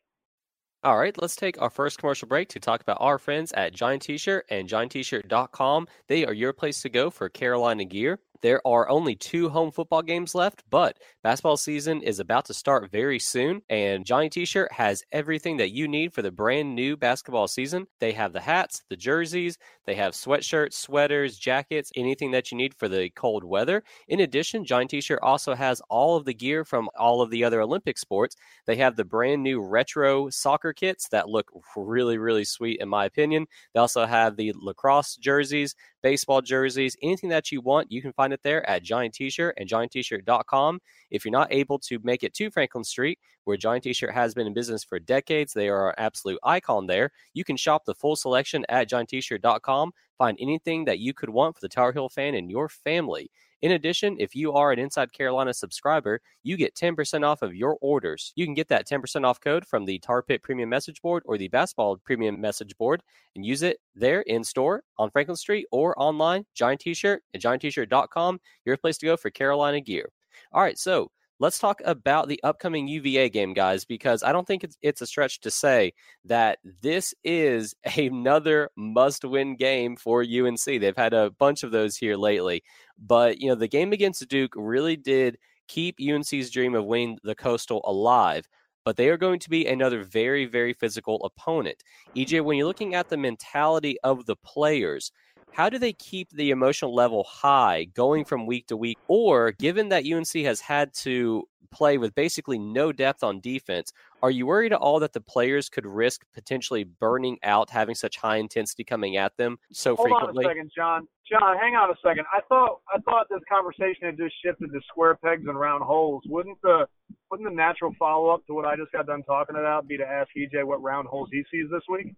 All 0.84 0.98
right, 0.98 1.20
let's 1.20 1.36
take 1.36 1.60
our 1.60 1.72
first 1.72 1.98
commercial 1.98 2.28
break 2.28 2.50
to 2.50 2.60
talk 2.60 2.82
about 2.82 2.98
our 3.00 3.18
friends 3.18 3.52
at 3.54 3.74
Johnny 3.74 3.98
T-Shirt 3.98 4.46
and 4.50 4.70
JohnnyT-Shirt.com. 4.70 5.88
They 6.08 6.24
are 6.24 6.34
your 6.34 6.54
place 6.54 6.84
to 6.84 6.90
go 6.90 7.10
for 7.10 7.30
Carolina 7.30 7.84
gear. 7.84 8.20
There 8.42 8.66
are 8.68 8.90
only 8.90 9.16
two 9.16 9.50
home 9.50 9.72
football 9.72 10.02
games 10.02 10.36
left, 10.36 10.64
but 10.70 10.98
basketball 11.24 11.58
season 11.58 12.02
is 12.02 12.20
about 12.20 12.46
to 12.46 12.54
start 12.54 12.92
very 12.92 13.20
soon, 13.20 13.62
and 13.70 14.06
Johnny 14.06 14.30
T 14.30 14.46
shirt 14.46 14.72
has 14.72 15.04
everything 15.12 15.58
that 15.58 15.72
you 15.72 15.88
need 15.88 16.14
for 16.14 16.22
the 16.22 16.32
brand 16.32 16.76
new 16.76 16.96
basketball 16.98 17.48
season. 17.48 17.88
They 18.00 18.12
have 18.14 18.34
the 18.34 18.42
hats, 18.42 18.84
the 18.90 18.96
jerseys, 18.96 19.58
they 19.86 19.96
have 19.96 20.14
sweatshirts, 20.14 20.74
sweaters, 20.74 21.38
jackets, 21.38 21.92
anything 21.96 22.32
that 22.32 22.52
you 22.52 22.58
need 22.58 22.74
for 22.76 22.88
the 22.88 23.10
cold 23.12 23.44
weather. 23.44 23.84
In 24.08 24.20
addition, 24.20 24.66
Johnny 24.66 24.88
T 24.88 25.02
shirt 25.02 25.20
also 25.22 25.56
has 25.56 25.82
all 25.90 26.18
of 26.18 26.26
the 26.26 26.34
gear 26.34 26.66
from 26.66 26.90
all 26.98 27.22
of 27.22 27.30
the 27.30 27.44
other 27.44 27.62
Olympic 27.62 27.98
sports. 27.98 28.36
They 28.66 28.76
have 28.76 28.96
the 28.96 29.06
brand 29.06 29.44
new 29.44 29.62
retro 29.62 30.30
soccer 30.30 30.74
kits 30.74 31.08
that 31.10 31.30
look 31.30 31.50
really, 31.76 32.18
really 32.18 32.46
sweet, 32.46 32.80
in 32.82 32.90
my 32.90 33.06
opinion. 33.06 33.48
They 33.74 33.80
also 33.80 34.06
have 34.06 34.36
the 34.36 34.54
lacrosse 34.56 35.16
jerseys, 35.16 35.76
baseball 36.04 36.42
jerseys, 36.42 36.96
anything 37.02 37.30
that 37.30 37.52
you 37.52 37.62
want, 37.62 37.92
you 37.92 38.02
can 38.02 38.14
find 38.14 38.27
it 38.32 38.42
there 38.44 38.68
at 38.70 38.84
Johnny 38.84 39.10
T-shirt 39.10 39.56
and 39.58 39.68
johnnyt-shirt.com. 39.68 40.80
If 41.12 41.26
you're 41.26 41.32
not 41.32 41.52
able 41.52 41.80
to 41.80 42.00
make 42.04 42.24
it 42.24 42.34
to 42.36 42.52
Franklin 42.52 42.84
Street, 42.84 43.20
where 43.46 43.58
Johnny 43.58 43.80
T-shirt 43.80 44.14
has 44.14 44.34
been 44.34 44.48
in 44.48 44.54
business 44.54 44.84
for 44.84 45.00
decades, 45.00 45.54
they 45.54 45.70
are 45.70 45.90
an 45.90 45.96
absolute 45.98 46.40
icon 46.44 46.88
there. 46.88 47.12
You 47.34 47.44
can 47.44 47.58
shop 47.58 47.86
the 47.86 47.96
full 47.96 48.16
selection 48.16 48.66
at 48.70 48.90
johnnyt-shirt.com. 48.90 49.92
Find 50.18 50.38
anything 50.42 50.86
that 50.86 51.00
you 51.00 51.14
could 51.14 51.30
want 51.30 51.56
for 51.56 51.62
the 51.62 51.70
Tar 51.70 51.92
Heel 51.92 52.10
fan 52.10 52.36
and 52.36 52.50
your 52.50 52.70
family. 52.70 53.30
In 53.62 53.72
addition, 53.72 54.18
if 54.20 54.36
you 54.36 54.54
are 54.54 54.72
an 54.72 54.80
Inside 54.80 55.12
Carolina 55.12 55.54
subscriber, 55.54 56.22
you 56.44 56.58
get 56.58 56.76
10% 56.76 57.26
off 57.26 57.42
of 57.42 57.56
your 57.56 57.78
orders. 57.82 58.32
You 58.36 58.46
can 58.46 58.54
get 58.54 58.68
that 58.68 58.88
10% 58.88 59.26
off 59.26 59.42
code 59.42 59.66
from 59.66 59.86
the 59.86 59.98
Tar 60.00 60.22
Pit 60.22 60.44
Premium 60.44 60.70
Message 60.70 61.02
Board 61.02 61.24
or 61.26 61.38
the 61.38 61.48
Basketball 61.48 61.98
Premium 61.98 62.40
Message 62.40 62.78
Board 62.78 63.02
and 63.36 63.46
use 63.46 63.64
it 63.64 63.80
there 63.96 64.22
in 64.22 64.44
store 64.44 64.84
on 65.00 65.10
Franklin 65.10 65.38
Street 65.38 65.66
or 65.72 66.00
online, 66.00 66.46
Johnny 66.54 66.78
T-shirt 66.78 67.24
and 67.34 67.42
johnnyt-shirt.com, 67.42 68.40
your 68.66 68.78
place 68.78 68.98
to 69.00 69.08
go 69.08 69.18
for 69.18 69.32
Carolina 69.32 69.82
gear. 69.82 70.10
All 70.52 70.62
right, 70.62 70.78
so 70.78 71.10
let's 71.40 71.60
talk 71.60 71.82
about 71.86 72.28
the 72.28 72.42
upcoming 72.44 72.88
UVA 72.88 73.30
game, 73.30 73.54
guys, 73.54 73.86
because 73.86 74.24
I 74.24 74.32
don't 74.32 74.48
think 74.48 74.64
it's, 74.64 74.78
it's 74.82 75.02
a 75.02 75.08
stretch 75.08 75.40
to 75.42 75.52
say 75.52 75.94
that 76.26 76.60
this 76.82 77.14
is 77.24 77.76
another 77.98 78.70
must 78.76 79.24
win 79.24 79.56
game 79.56 79.96
for 79.96 80.24
UNC. 80.24 80.64
They've 80.66 80.98
had 80.98 81.14
a 81.14 81.32
bunch 81.32 81.64
of 81.64 81.72
those 81.72 81.96
here 81.96 82.16
lately. 82.16 82.64
But, 82.98 83.40
you 83.40 83.50
know, 83.50 83.56
the 83.56 83.68
game 83.68 83.94
against 83.94 84.28
Duke 84.28 84.54
really 84.56 84.96
did 84.96 85.38
keep 85.68 85.98
UNC's 86.02 86.50
dream 86.50 86.76
of 86.76 86.86
winning 86.86 87.20
the 87.24 87.36
Coastal 87.36 87.82
alive. 87.86 88.48
But 88.84 88.96
they 88.96 89.10
are 89.10 89.18
going 89.18 89.40
to 89.40 89.50
be 89.50 89.68
another 89.68 90.04
very, 90.04 90.46
very 90.46 90.72
physical 90.72 91.24
opponent. 91.26 91.84
EJ, 92.16 92.42
when 92.44 92.58
you're 92.58 92.68
looking 92.68 92.96
at 92.96 93.10
the 93.10 93.18
mentality 93.18 93.98
of 94.02 94.26
the 94.26 94.38
players, 94.38 95.12
how 95.52 95.70
do 95.70 95.80
they 95.80 95.94
keep 95.94 96.30
the 96.32 96.52
emotional 96.52 96.94
level 96.94 97.24
high 97.24 97.86
going 97.86 98.26
from 98.26 98.46
week 98.46 98.68
to 98.68 98.78
week? 98.78 98.98
Or 99.08 99.52
given 99.54 99.90
that 99.90 100.06
UNC 100.06 100.34
has 100.46 100.62
had 100.62 100.94
to 100.96 101.48
play 101.72 101.98
with 101.98 102.16
basically 102.16 102.58
no 102.58 102.92
depth 102.92 103.24
on 103.24 103.40
defense, 103.40 103.92
are 104.24 104.32
you 104.32 104.46
worried 104.46 104.74
at 104.74 104.80
all 104.80 105.00
that 105.00 105.14
the 105.14 105.22
players 105.22 105.70
could 105.70 105.86
risk 105.86 106.26
potentially 106.34 106.84
burning 106.84 107.38
out 107.44 107.70
having 107.70 107.96
such 107.96 108.18
high 108.18 108.38
intensity 108.38 108.84
coming 108.84 109.18
at 109.18 109.36
them 109.38 109.58
so 109.72 109.96
Hold 109.96 110.10
frequently? 110.10 110.44
Hold 110.44 110.58
on 110.58 110.58
a 110.58 110.60
second, 110.60 110.72
Jon. 110.76 111.08
Jon, 111.30 111.58
hang 111.58 111.76
on 111.76 111.92
a 111.92 111.96
second. 112.04 112.26
I 112.34 112.40
thought 112.48 112.80
I 112.94 113.00
thought 113.02 113.28
this 113.30 113.42
conversation 113.50 114.06
had 114.06 114.18
just 114.18 114.34
shifted 114.44 114.72
to 114.72 114.80
square 114.88 115.16
pegs 115.16 115.44
and 115.48 115.60
round 115.60 115.84
holes. 115.84 116.24
Wouldn't 116.26 116.62
the 116.62 116.88
wouldn't 117.30 117.50
the 117.50 117.56
natural 117.56 117.94
follow 118.00 118.30
up 118.30 118.46
to 118.48 118.54
what 118.54 118.66
I 118.66 118.76
just 118.76 118.92
got 118.92 119.08
done 119.08 119.24
talking 119.24 119.58
about 119.58 119.88
be 119.88 119.98
to 119.98 120.08
ask 120.08 120.30
EJ 120.38 120.64
what 120.66 120.82
round 120.82 121.08
holes 121.08 121.30
he 121.32 121.44
sees 121.52 121.70
this 121.70 121.84
week? 121.90 122.16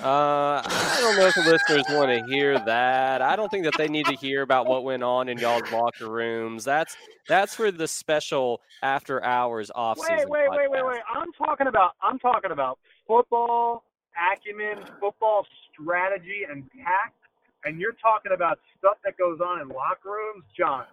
Uh, 0.00 0.62
I 0.64 0.98
don't 1.00 1.16
know 1.16 1.26
if 1.26 1.34
the 1.34 1.42
listeners 1.42 1.84
want 1.90 2.10
to 2.10 2.32
hear 2.32 2.56
that. 2.56 3.20
I 3.20 3.34
don't 3.34 3.50
think 3.50 3.64
that 3.64 3.74
they 3.76 3.88
need 3.88 4.06
to 4.06 4.14
hear 4.14 4.42
about 4.42 4.66
what 4.66 4.84
went 4.84 5.02
on 5.02 5.28
in 5.28 5.38
y'all's 5.38 5.70
locker 5.72 6.08
rooms. 6.08 6.64
That's 6.64 6.96
that's 7.28 7.56
for 7.56 7.72
the 7.72 7.88
special 7.88 8.60
after 8.82 9.22
hours 9.24 9.72
off 9.74 9.98
season. 9.98 10.28
Wait, 10.28 10.48
wait, 10.50 10.50
wait, 10.50 10.70
wait, 10.70 10.86
wait. 10.86 11.00
I'm 11.12 11.32
talking 11.32 11.66
about 11.66 11.92
I'm 12.00 12.20
talking 12.20 12.52
about 12.52 12.78
football 13.08 13.82
acumen, 14.14 14.84
football 15.00 15.46
strategy, 15.72 16.42
and 16.48 16.62
tact, 16.78 17.18
and 17.64 17.80
you're 17.80 17.96
talking 18.00 18.32
about 18.32 18.60
stuff 18.78 18.98
that 19.04 19.16
goes 19.18 19.40
on 19.40 19.60
in 19.60 19.68
locker 19.68 20.10
rooms, 20.10 20.44
Jon. 20.56 20.84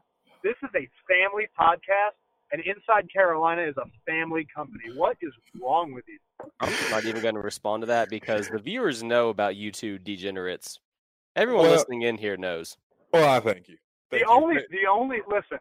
This 0.43 0.55
is 0.63 0.69
a 0.75 0.89
family 1.05 1.47
podcast, 1.59 2.17
and 2.51 2.61
Inside 2.61 3.11
Carolina 3.11 3.63
is 3.63 3.75
a 3.77 3.85
family 4.05 4.47
company. 4.53 4.83
What 4.95 5.17
is 5.21 5.31
wrong 5.61 5.93
with 5.93 6.05
you? 6.07 6.19
I'm 6.59 6.73
not 6.91 7.05
even 7.05 7.21
going 7.21 7.35
to 7.35 7.41
respond 7.41 7.81
to 7.81 7.87
that 7.87 8.09
because 8.09 8.49
the 8.49 8.59
viewers 8.59 9.03
know 9.03 9.29
about 9.29 9.55
you 9.55 9.71
two 9.71 9.97
degenerates. 9.97 10.79
Everyone 11.35 11.63
well, 11.63 11.73
listening 11.73 12.03
in 12.03 12.17
here 12.17 12.37
knows. 12.37 12.77
Well, 13.11 13.29
I 13.29 13.39
thank 13.39 13.67
you. 13.67 13.77
Thank 14.11 14.23
the 14.23 14.29
you. 14.29 14.35
only, 14.35 14.55
the 14.69 14.87
only, 14.89 15.17
listen, 15.27 15.59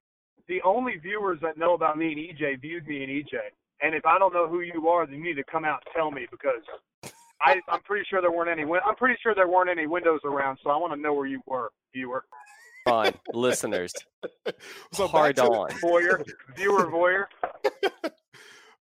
the 0.48 0.60
only 0.62 0.96
viewers 0.96 1.38
that 1.42 1.56
know 1.56 1.74
about 1.74 1.98
me 1.98 2.12
and 2.12 2.38
EJ 2.38 2.60
viewed 2.60 2.86
me 2.86 3.02
and 3.02 3.10
EJ. 3.10 3.38
And 3.82 3.94
if 3.94 4.06
I 4.06 4.18
don't 4.18 4.32
know 4.32 4.48
who 4.48 4.60
you 4.60 4.88
are, 4.88 5.06
then 5.06 5.16
you 5.16 5.22
need 5.22 5.34
to 5.34 5.44
come 5.44 5.64
out 5.64 5.82
and 5.84 5.94
tell 5.94 6.10
me 6.10 6.26
because 6.30 6.62
I, 7.40 7.60
I'm 7.68 7.80
pretty 7.82 8.06
sure 8.08 8.20
there 8.20 8.30
weren't 8.30 8.50
any. 8.50 8.62
I'm 8.62 8.96
pretty 8.96 9.18
sure 9.22 9.34
there 9.34 9.48
weren't 9.48 9.70
any 9.70 9.86
windows 9.86 10.20
around, 10.24 10.58
so 10.62 10.70
I 10.70 10.76
want 10.76 10.92
to 10.94 11.00
know 11.00 11.12
where 11.12 11.26
you 11.26 11.40
were, 11.46 11.70
viewer. 11.92 12.24
Fine, 12.84 13.14
listeners. 13.32 13.92
So 14.92 15.08
hard 15.08 15.38
on. 15.40 15.70
Voyeur, 15.70 16.24
viewer, 16.56 16.86
voyeur 16.90 17.26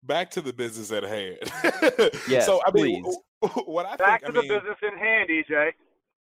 back 0.05 0.29
to 0.31 0.41
the 0.41 0.53
business 0.53 0.91
at 0.91 1.03
hand. 1.03 1.37
yes, 2.27 2.45
so 2.45 2.61
I 2.65 2.71
mean, 2.71 3.05
what 3.65 3.85
I 3.85 3.89
think. 3.89 3.99
back 3.99 4.21
think, 4.21 4.33
to 4.33 4.39
I 4.39 4.41
the 4.41 4.47
mean, 4.47 4.59
business 4.59 4.77
in 4.81 4.97
hand, 4.97 5.29
EJ. 5.29 5.71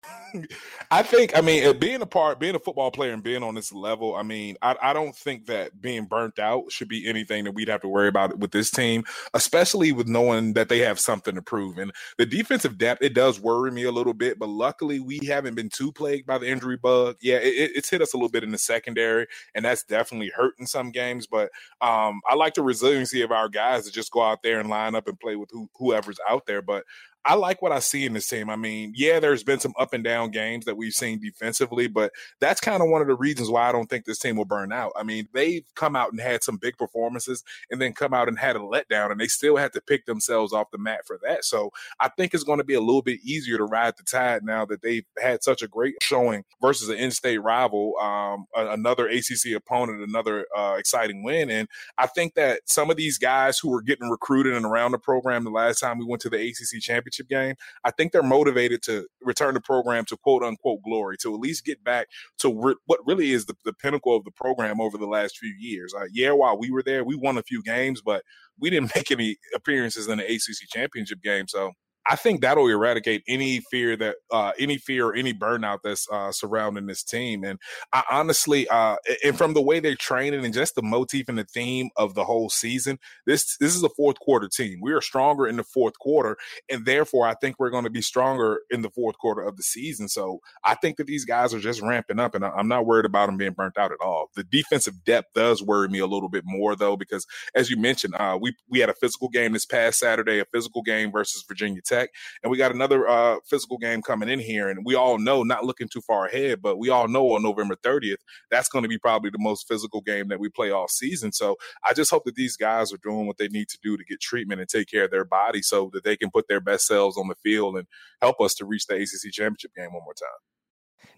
I 0.92 1.04
think, 1.04 1.38
I 1.38 1.42
mean, 1.42 1.78
being 1.78 2.02
a 2.02 2.06
part, 2.06 2.40
being 2.40 2.56
a 2.56 2.60
football 2.60 2.92
player 2.92 3.14
and 3.14 3.24
being 3.24 3.44
on 3.44 3.56
this 3.56 3.72
level, 3.72 4.16
I 4.16 4.24
mean, 4.24 4.56
I, 4.62 4.76
I, 4.82 4.94
don't 4.94 5.16
think 5.16 5.46
that 5.46 5.80
being 5.82 6.06
burnt 6.06 6.40
out 6.40 6.72
should 6.72 6.88
be 6.88 7.08
anything 7.08 7.44
that 7.44 7.54
we'd 7.54 7.68
have 7.68 7.82
to 7.82 7.88
worry 7.88 8.08
about 8.08 8.38
with 8.40 8.52
this 8.52 8.72
team, 8.72 9.04
especially 9.34 9.92
with 9.92 10.08
knowing 10.08 10.54
that 10.54 10.70
they 10.70 10.80
have 10.80 11.00
something 11.00 11.36
to 11.36 11.42
prove. 11.42 11.78
And 11.78 11.92
the 12.18 12.26
defensive 12.26 12.78
depth, 12.78 13.04
it 13.04 13.14
does 13.14 13.40
worry 13.40 13.72
me 13.72 13.84
a 13.84 13.92
little 13.92 14.14
bit, 14.14 14.40
but 14.40 14.50
luckily 14.50 15.00
we 15.00 15.20
haven't 15.26 15.56
been 15.56 15.70
too 15.70 15.92
plagued 15.92 16.26
by 16.26 16.38
the 16.38 16.48
injury 16.48 16.78
bug. 16.78 17.18
Yeah, 17.22 17.38
it, 17.38 17.72
it's 17.76 17.90
hit 17.90 18.02
us 18.02 18.14
a 18.14 18.18
little 18.18 18.30
bit 18.30 18.44
in 18.44 18.52
the 18.52 18.58
secondary, 18.58 19.28
and 19.54 19.66
that's 19.66 19.84
definitely 19.84 20.32
hurting 20.36 20.66
some 20.66 20.92
games. 20.92 21.28
But 21.28 21.52
um, 21.82 22.22
I 22.28 22.36
like 22.36 22.56
the 22.56 22.64
resiliency 22.64 23.22
of 23.22 23.32
our 23.32 23.50
guys 23.50 23.86
to 23.86 23.92
just 23.92 24.12
go 24.12 24.22
out 24.22 24.42
there 24.44 24.60
and 24.60 24.70
line 24.70 24.96
up 24.96 25.08
and 25.08 25.20
play 25.20 25.36
with 25.36 25.50
who, 25.52 25.70
whoever's 25.76 26.20
out 26.28 26.46
there. 26.48 26.62
But 26.62 26.86
I 27.24 27.36
like 27.36 27.62
what 27.62 27.72
I 27.72 27.80
see 27.80 28.06
in 28.06 28.14
this 28.14 28.28
team. 28.28 28.50
I 28.50 28.56
mean, 28.56 28.94
yeah, 28.96 29.20
there's 29.20 29.44
been 29.44 29.60
some 29.60 29.74
up 29.78 29.94
and 29.94 30.04
down 30.04 30.32
games 30.32 30.66
that 30.66 30.76
we've 30.76 30.94
seen 30.94 31.20
defensively, 31.20 31.88
but 31.88 32.12
that's 32.40 32.60
kind 32.60 32.82
of 32.82 32.90
one 32.90 33.02
of 33.02 33.08
the 33.08 33.16
reasons 33.16 33.50
why 33.50 33.70
I 33.70 33.72
don't 33.72 33.90
think 33.90 34.06
this 34.06 34.18
team 34.18 34.38
will 34.38 34.46
burn 34.46 34.72
out. 34.72 34.92
I 34.96 35.04
mean, 35.04 35.28
they've 35.32 35.64
come 35.76 35.96
out 35.96 36.12
and 36.12 36.20
had 36.20 36.44
some 36.44 36.58
big 36.58 36.78
performances 36.78 37.44
and 37.70 37.80
then 37.80 37.94
come 37.94 38.14
out 38.14 38.28
and 38.28 38.40
had 38.40 38.56
a 38.56 38.60
letdown, 38.60 39.12
and 39.12 39.20
they 39.20 39.28
still 39.28 39.58
had 39.58 39.72
to 39.74 39.82
pick 39.82 40.08
themselves 40.08 40.52
off 40.52 40.72
the 40.72 40.80
mat 40.80 41.02
for 41.06 41.20
that. 41.24 41.46
So 41.46 41.72
I 42.00 42.10
think 42.10 42.34
it's 42.34 42.44
going 42.44 42.58
to 42.58 42.64
be 42.64 42.74
a 42.74 42.82
little 42.82 43.04
bit 43.04 43.20
easier 43.24 43.58
to 43.58 43.66
ride 43.66 43.98
the 43.98 44.04
tide 44.04 44.44
now 44.44 44.66
that 44.66 44.82
they've 44.82 45.06
had 45.22 45.44
such 45.44 45.62
a 45.62 45.68
great 45.68 45.96
showing 46.02 46.44
versus 46.60 46.90
an 46.90 46.98
in-state 46.98 47.38
rival, 47.38 47.94
um, 48.00 48.46
another 48.56 49.08
ACC 49.08 49.54
opponent, 49.56 50.02
another 50.02 50.48
uh, 50.58 50.76
exciting 50.80 51.22
win. 51.22 51.52
And 51.52 51.68
I 52.00 52.08
think 52.08 52.34
that 52.34 52.62
some 52.66 52.90
of 52.90 52.98
these 52.98 53.20
guys 53.20 53.60
who 53.60 53.70
were 53.70 53.84
getting 53.84 54.10
recruited 54.10 54.56
and 54.56 54.66
around 54.66 54.92
the 54.92 54.98
program 54.98 55.44
the 55.44 55.52
last 55.52 55.82
time 55.82 56.00
we 56.00 56.06
went 56.06 56.24
to 56.24 56.30
the 56.30 56.38
ACC 56.38 56.82
championship 56.82 57.11
championship 57.12 57.30
game, 57.30 57.56
I 57.84 57.92
think 57.92 58.12
they're 58.12 58.24
motivated 58.24 58.82
to 58.84 59.08
return 59.22 59.54
the 59.54 59.62
program 59.62 60.06
to 60.06 60.18
quote 60.18 60.44
unquote 60.44 60.82
glory, 60.84 61.18
to 61.22 61.34
at 61.34 61.40
least 61.40 61.66
get 61.66 61.84
back 61.84 62.08
to 62.40 62.54
re- 62.54 62.76
what 62.86 63.00
really 63.06 63.32
is 63.32 63.46
the, 63.46 63.56
the, 63.66 63.74
pinnacle 63.74 64.16
of 64.16 64.24
the 64.24 64.32
program 64.32 64.80
over 64.80 64.98
the 64.98 65.08
last 65.08 65.38
few 65.38 65.54
years. 65.58 65.94
Uh, 65.94 66.06
yeah, 66.12 66.32
while 66.32 66.58
we 66.58 66.70
were 66.70 66.84
there, 66.84 67.04
we 67.04 67.16
won 67.16 67.38
a 67.38 67.44
few 67.44 67.64
games, 67.64 68.02
but 68.02 68.24
we 68.60 68.70
didn't 68.70 68.92
make 68.96 69.12
any 69.12 69.38
appearances 69.56 70.08
in 70.08 70.18
the 70.18 70.26
ACC 70.26 70.70
championship 70.70 71.22
game. 71.22 71.48
So 71.48 71.72
I 72.08 72.16
think 72.16 72.42
that'll 72.42 72.68
eradicate 72.68 73.24
any 73.28 73.62
fear 73.72 73.96
that 73.98 74.16
uh, 74.32 74.52
any 74.60 74.78
fear 74.78 75.08
or 75.08 75.16
any 75.16 75.34
burnout 75.34 75.80
that's 75.84 76.08
uh, 76.12 76.32
surrounding 76.32 76.88
this 76.88 77.04
team. 77.04 77.44
And 77.44 77.60
I 77.94 78.04
honestly, 78.12 78.68
uh, 78.68 78.98
and 79.24 79.38
from 79.38 79.54
the 79.54 79.62
way 79.62 79.80
they're 79.80 79.96
training 79.96 80.44
and 80.44 80.54
just 80.54 80.76
the 80.76 80.82
motif 80.82 81.30
and 81.30 81.38
the 81.38 81.44
theme 81.44 81.90
of 81.98 82.16
the 82.16 82.26
whole 82.26 82.50
season, 82.50 82.98
this 83.26 83.58
this 83.58 83.76
is 83.76 83.84
a 83.84 83.90
fourth 83.90 84.20
quarter 84.20 84.48
team. 84.48 84.80
We 84.82 84.94
are 84.94 85.02
stronger 85.02 85.48
in 85.48 85.58
the 85.58 85.64
fourth 85.64 86.00
quarter, 86.00 86.38
and 86.70 86.86
therefore 86.86 87.28
I 87.28 87.36
think 87.36 87.58
we're 87.60 87.70
going 87.70 87.84
to 87.84 87.90
be 87.90 88.02
stronger 88.02 88.62
in 88.70 88.82
the 88.82 88.90
fourth 88.90 89.18
quarter 89.18 89.42
of 89.42 89.58
the 89.58 89.64
season. 89.64 90.08
So 90.08 90.40
I 90.64 90.76
think 90.76 90.98
that 90.98 91.08
these 91.08 91.26
guys 91.26 91.54
are 91.54 91.60
just 91.60 91.82
ramping 91.82 92.20
up, 92.20 92.36
and 92.36 92.44
I'm 92.44 92.68
not 92.68 92.86
worried 92.86 93.06
about 93.06 93.28
them 93.28 93.38
being 93.38 93.54
burnt 93.54 93.78
out 93.78 93.92
at 93.92 94.02
all. 94.02 94.30
The 94.36 94.44
defensive 94.44 95.04
depth 95.04 95.34
does 95.36 95.62
worry 95.62 95.88
me 95.88 96.00
a 96.00 96.08
little 96.08 96.30
bit 96.30 96.44
more 96.46 96.76
though, 96.76 96.98
because 96.98 97.26
as 97.56 97.70
you 97.70 97.78
mentioned, 97.78 98.16
uh, 98.16 98.38
we 98.42 98.56
we 98.70 98.80
had 98.80 98.90
a 98.90 98.96
physical 98.96 99.30
game 99.30 99.54
this 99.54 99.66
past 99.66 100.00
Saturday, 100.00 100.40
a 100.40 100.46
physical 100.46 100.82
game 100.82 101.12
versus 101.12 101.44
Virginia 101.48 101.82
Tech. 101.82 102.01
And 102.44 102.52
we 102.52 102.58
got 102.58 102.74
another 102.74 103.08
uh, 103.08 103.38
physical 103.46 103.78
game 103.78 104.02
coming 104.02 104.30
in 104.30 104.40
here. 104.40 104.70
And 104.70 104.86
we 104.86 104.96
all 104.96 105.18
know, 105.18 105.44
not 105.44 105.66
looking 105.66 105.88
too 105.88 106.02
far 106.02 106.26
ahead, 106.26 106.62
but 106.62 106.78
we 106.78 106.90
all 106.90 107.08
know 107.08 107.34
on 107.34 107.44
November 107.44 107.76
30th, 107.76 108.18
that's 108.50 108.70
going 108.70 108.84
to 108.84 108.90
be 108.90 108.98
probably 108.98 109.30
the 109.30 109.40
most 109.40 109.68
physical 109.68 110.02
game 110.02 110.28
that 110.30 110.40
we 110.40 110.50
play 110.50 110.72
all 110.72 110.88
season. 110.88 111.32
So 111.32 111.56
I 111.88 111.94
just 111.94 112.12
hope 112.12 112.26
that 112.26 112.36
these 112.36 112.58
guys 112.58 112.94
are 112.94 113.00
doing 113.04 113.28
what 113.28 113.38
they 113.38 113.48
need 113.48 113.70
to 113.70 113.80
do 113.82 113.98
to 113.98 114.04
get 114.04 114.22
treatment 114.22 114.62
and 114.62 114.70
take 114.70 114.90
care 114.90 115.06
of 115.06 115.12
their 115.12 115.26
body 115.26 115.62
so 115.62 115.90
that 115.94 116.04
they 116.04 116.18
can 116.18 116.30
put 116.32 116.48
their 116.48 116.62
best 116.62 116.86
selves 116.86 117.18
on 117.18 117.28
the 117.28 117.36
field 117.44 117.78
and 117.78 117.88
help 118.22 118.40
us 118.42 118.54
to 118.56 118.66
reach 118.66 118.86
the 118.88 118.96
ACC 118.96 119.32
championship 119.32 119.72
game 119.76 119.94
one 119.94 120.04
more 120.04 120.14
time. 120.14 120.30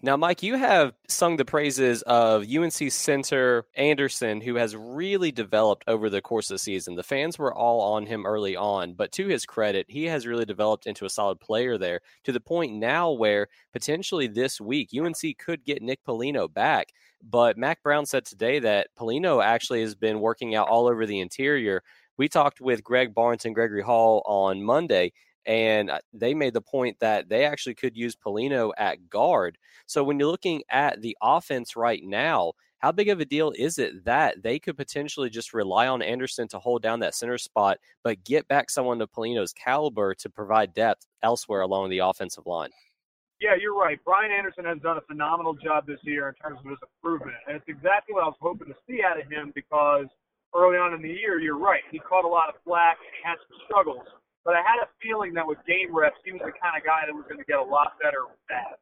Now, 0.02 0.16
Mike, 0.18 0.42
you 0.42 0.56
have 0.56 0.92
sung 1.08 1.36
the 1.36 1.44
praises 1.46 2.02
of 2.02 2.44
UNC 2.44 2.92
center 2.92 3.64
Anderson, 3.74 4.42
who 4.42 4.56
has 4.56 4.76
really 4.76 5.32
developed 5.32 5.84
over 5.86 6.10
the 6.10 6.20
course 6.20 6.50
of 6.50 6.56
the 6.56 6.58
season. 6.58 6.94
The 6.94 7.02
fans 7.02 7.38
were 7.38 7.54
all 7.54 7.80
on 7.94 8.04
him 8.04 8.26
early 8.26 8.54
on, 8.54 8.92
but 8.92 9.12
to 9.12 9.26
his 9.26 9.46
credit, 9.46 9.86
he 9.88 10.04
has 10.04 10.26
really 10.26 10.44
developed 10.44 10.86
into 10.86 11.06
a 11.06 11.10
solid 11.10 11.40
player 11.40 11.78
there 11.78 12.00
to 12.24 12.32
the 12.32 12.40
point 12.40 12.74
now 12.74 13.12
where 13.12 13.48
potentially 13.72 14.26
this 14.26 14.60
week 14.60 14.90
UNC 14.94 15.38
could 15.38 15.64
get 15.64 15.82
Nick 15.82 16.04
Polino 16.04 16.52
back. 16.52 16.88
But 17.22 17.56
Mack 17.56 17.82
Brown 17.82 18.04
said 18.04 18.26
today 18.26 18.58
that 18.58 18.88
Polino 18.98 19.42
actually 19.42 19.80
has 19.80 19.94
been 19.94 20.20
working 20.20 20.54
out 20.54 20.68
all 20.68 20.86
over 20.86 21.06
the 21.06 21.20
interior. 21.20 21.82
We 22.18 22.28
talked 22.28 22.60
with 22.60 22.84
Greg 22.84 23.14
Barnes 23.14 23.46
and 23.46 23.54
Gregory 23.54 23.82
Hall 23.82 24.22
on 24.26 24.62
Monday, 24.62 25.12
and 25.46 25.90
uh, 25.90 25.98
they 26.12 26.34
made 26.34 26.54
the 26.54 26.60
point 26.60 26.98
that 27.00 27.28
they 27.28 27.44
actually 27.44 27.74
could 27.74 27.96
use 27.96 28.16
Polino 28.16 28.72
at 28.76 29.08
guard. 29.10 29.58
So 29.86 30.02
when 30.02 30.18
you're 30.18 30.30
looking 30.30 30.62
at 30.70 31.02
the 31.02 31.16
offense 31.22 31.76
right 31.76 32.02
now, 32.02 32.52
how 32.78 32.92
big 32.92 33.08
of 33.08 33.20
a 33.20 33.24
deal 33.24 33.52
is 33.56 33.78
it 33.78 34.04
that 34.04 34.42
they 34.42 34.58
could 34.58 34.76
potentially 34.76 35.30
just 35.30 35.54
rely 35.54 35.86
on 35.88 36.02
Anderson 36.02 36.48
to 36.48 36.58
hold 36.58 36.82
down 36.82 37.00
that 37.00 37.14
center 37.14 37.38
spot, 37.38 37.78
but 38.02 38.22
get 38.24 38.46
back 38.46 38.68
someone 38.68 39.00
of 39.00 39.10
Polino's 39.10 39.54
caliber 39.54 40.14
to 40.16 40.28
provide 40.28 40.74
depth 40.74 41.06
elsewhere 41.22 41.62
along 41.62 41.88
the 41.88 42.00
offensive 42.00 42.46
line? 42.46 42.70
Yeah, 43.40 43.54
you're 43.60 43.76
right. 43.76 43.98
Brian 44.04 44.30
Anderson 44.30 44.64
has 44.64 44.78
done 44.78 44.98
a 44.98 45.00
phenomenal 45.02 45.54
job 45.54 45.86
this 45.86 45.98
year 46.02 46.28
in 46.28 46.34
terms 46.34 46.60
of 46.64 46.70
his 46.70 46.78
improvement. 46.82 47.36
And 47.48 47.56
it's 47.56 47.68
exactly 47.68 48.14
what 48.14 48.24
I 48.24 48.26
was 48.26 48.36
hoping 48.40 48.68
to 48.68 48.76
see 48.88 49.00
out 49.02 49.20
of 49.20 49.30
him 49.30 49.52
because 49.54 50.06
early 50.54 50.76
on 50.76 50.94
in 50.94 51.02
the 51.02 51.08
year, 51.08 51.40
you're 51.40 51.58
right. 51.58 51.82
He 51.90 51.98
caught 51.98 52.24
a 52.24 52.28
lot 52.28 52.48
of 52.48 52.54
flack 52.64 52.96
and 53.00 53.12
had 53.24 53.36
some 53.48 53.58
struggles. 53.66 54.06
But 54.44 54.60
I 54.60 54.62
had 54.62 54.84
a 54.84 54.88
feeling 55.00 55.32
that 55.40 55.48
with 55.48 55.58
game 55.64 55.88
reps, 55.90 56.20
he 56.20 56.36
was 56.36 56.44
the 56.44 56.52
kind 56.60 56.76
of 56.76 56.84
guy 56.84 57.08
that 57.08 57.16
was 57.16 57.24
going 57.24 57.40
to 57.40 57.48
get 57.48 57.56
a 57.56 57.64
lot 57.64 57.96
better 57.96 58.28
with 58.28 58.40
that. 58.52 58.76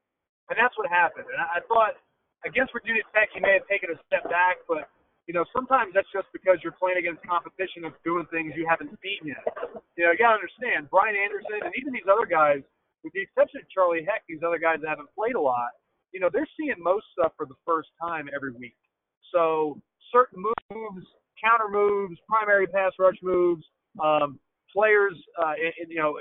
And 0.51 0.59
that's 0.59 0.75
what 0.75 0.91
happened. 0.91 1.31
And 1.31 1.39
I, 1.39 1.59
I 1.59 1.67
thought 1.71 1.95
against 2.43 2.75
Virginia 2.75 3.07
Tech, 3.15 3.31
he 3.31 3.39
may 3.39 3.63
have 3.63 3.67
taken 3.71 3.95
a 3.95 3.99
step 4.11 4.27
back, 4.27 4.59
but 4.67 4.91
you 5.31 5.35
know, 5.35 5.47
sometimes 5.55 5.95
that's 5.95 6.11
just 6.11 6.27
because 6.35 6.59
you're 6.67 6.75
playing 6.75 6.99
against 6.99 7.23
competition 7.23 7.87
of 7.87 7.95
doing 8.03 8.27
things 8.35 8.59
you 8.59 8.67
haven't 8.67 8.91
seen 8.99 9.23
yet. 9.23 9.47
You 9.95 10.05
know, 10.05 10.11
you 10.11 10.19
gotta 10.19 10.35
understand, 10.35 10.91
Brian 10.91 11.15
Anderson 11.15 11.63
and 11.63 11.73
even 11.79 11.95
these 11.95 12.11
other 12.11 12.27
guys, 12.27 12.67
with 13.07 13.15
the 13.15 13.23
exception 13.23 13.63
of 13.63 13.71
Charlie 13.71 14.03
Heck, 14.03 14.27
these 14.27 14.43
other 14.43 14.59
guys 14.59 14.83
that 14.83 14.91
haven't 14.91 15.15
played 15.15 15.39
a 15.39 15.41
lot, 15.41 15.79
you 16.11 16.19
know, 16.19 16.27
they're 16.27 16.49
seeing 16.59 16.75
most 16.79 17.07
stuff 17.15 17.33
for 17.39 17.47
the 17.47 17.55
first 17.63 17.89
time 18.03 18.27
every 18.35 18.51
week. 18.53 18.77
So 19.31 19.79
certain 20.11 20.43
moves, 20.43 21.07
counter 21.39 21.71
moves, 21.71 22.19
primary 22.29 22.67
pass 22.67 22.93
rush 22.99 23.17
moves, 23.23 23.65
um, 24.03 24.39
players, 24.73 25.15
uh, 25.43 25.53
in, 25.83 25.91
you 25.91 25.99
know, 25.99 26.19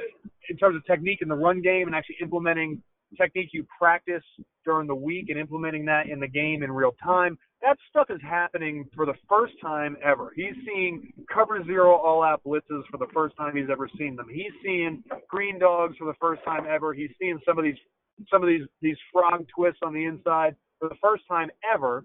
in 0.50 0.58
terms 0.58 0.76
of 0.76 0.86
technique 0.86 1.20
in 1.22 1.28
the 1.28 1.36
run 1.36 1.62
game 1.62 1.88
and 1.88 1.96
actually 1.96 2.18
implementing 2.22 2.82
technique 3.18 3.50
you 3.52 3.66
practice 3.78 4.24
during 4.66 4.88
the 4.88 4.96
week 4.96 5.30
and 5.30 5.40
implementing 5.40 5.86
that 5.86 6.08
in 6.08 6.20
the 6.20 6.28
game 6.28 6.64
in 6.64 6.72
real 6.72 6.94
time. 7.04 7.38
That 7.62 7.78
stuff 7.90 8.08
is 8.10 8.20
happening 8.22 8.86
for 8.96 9.06
the 9.06 9.14
first 9.30 9.54
time 9.62 9.96
ever. 10.04 10.32
He's 10.36 10.56
seeing 10.66 11.14
cover 11.32 11.64
zero 11.66 11.96
all 11.96 12.24
out 12.24 12.42
blitzes 12.46 12.84
for 12.90 12.98
the 12.98 13.08
first 13.14 13.36
time 13.38 13.56
he's 13.56 13.70
ever 13.72 13.90
seen 13.98 14.16
them. 14.16 14.28
He's 14.32 14.52
seeing 14.64 15.04
green 15.30 15.60
dogs 15.60 15.96
for 15.98 16.06
the 16.06 16.18
first 16.20 16.44
time 16.44 16.66
ever. 16.68 16.94
He's 16.94 17.12
seeing 17.20 17.40
some 17.46 17.58
of 17.58 17.64
these 17.64 17.78
some 18.32 18.42
of 18.44 18.50
these 18.50 18.68
these 18.82 18.98
frog 19.12 19.46
twists 19.56 19.80
on 19.84 19.94
the 19.94 20.06
inside 20.06 20.56
for 20.80 20.90
the 20.90 20.96
first 21.02 21.24
time 21.28 21.50
ever. 21.74 22.04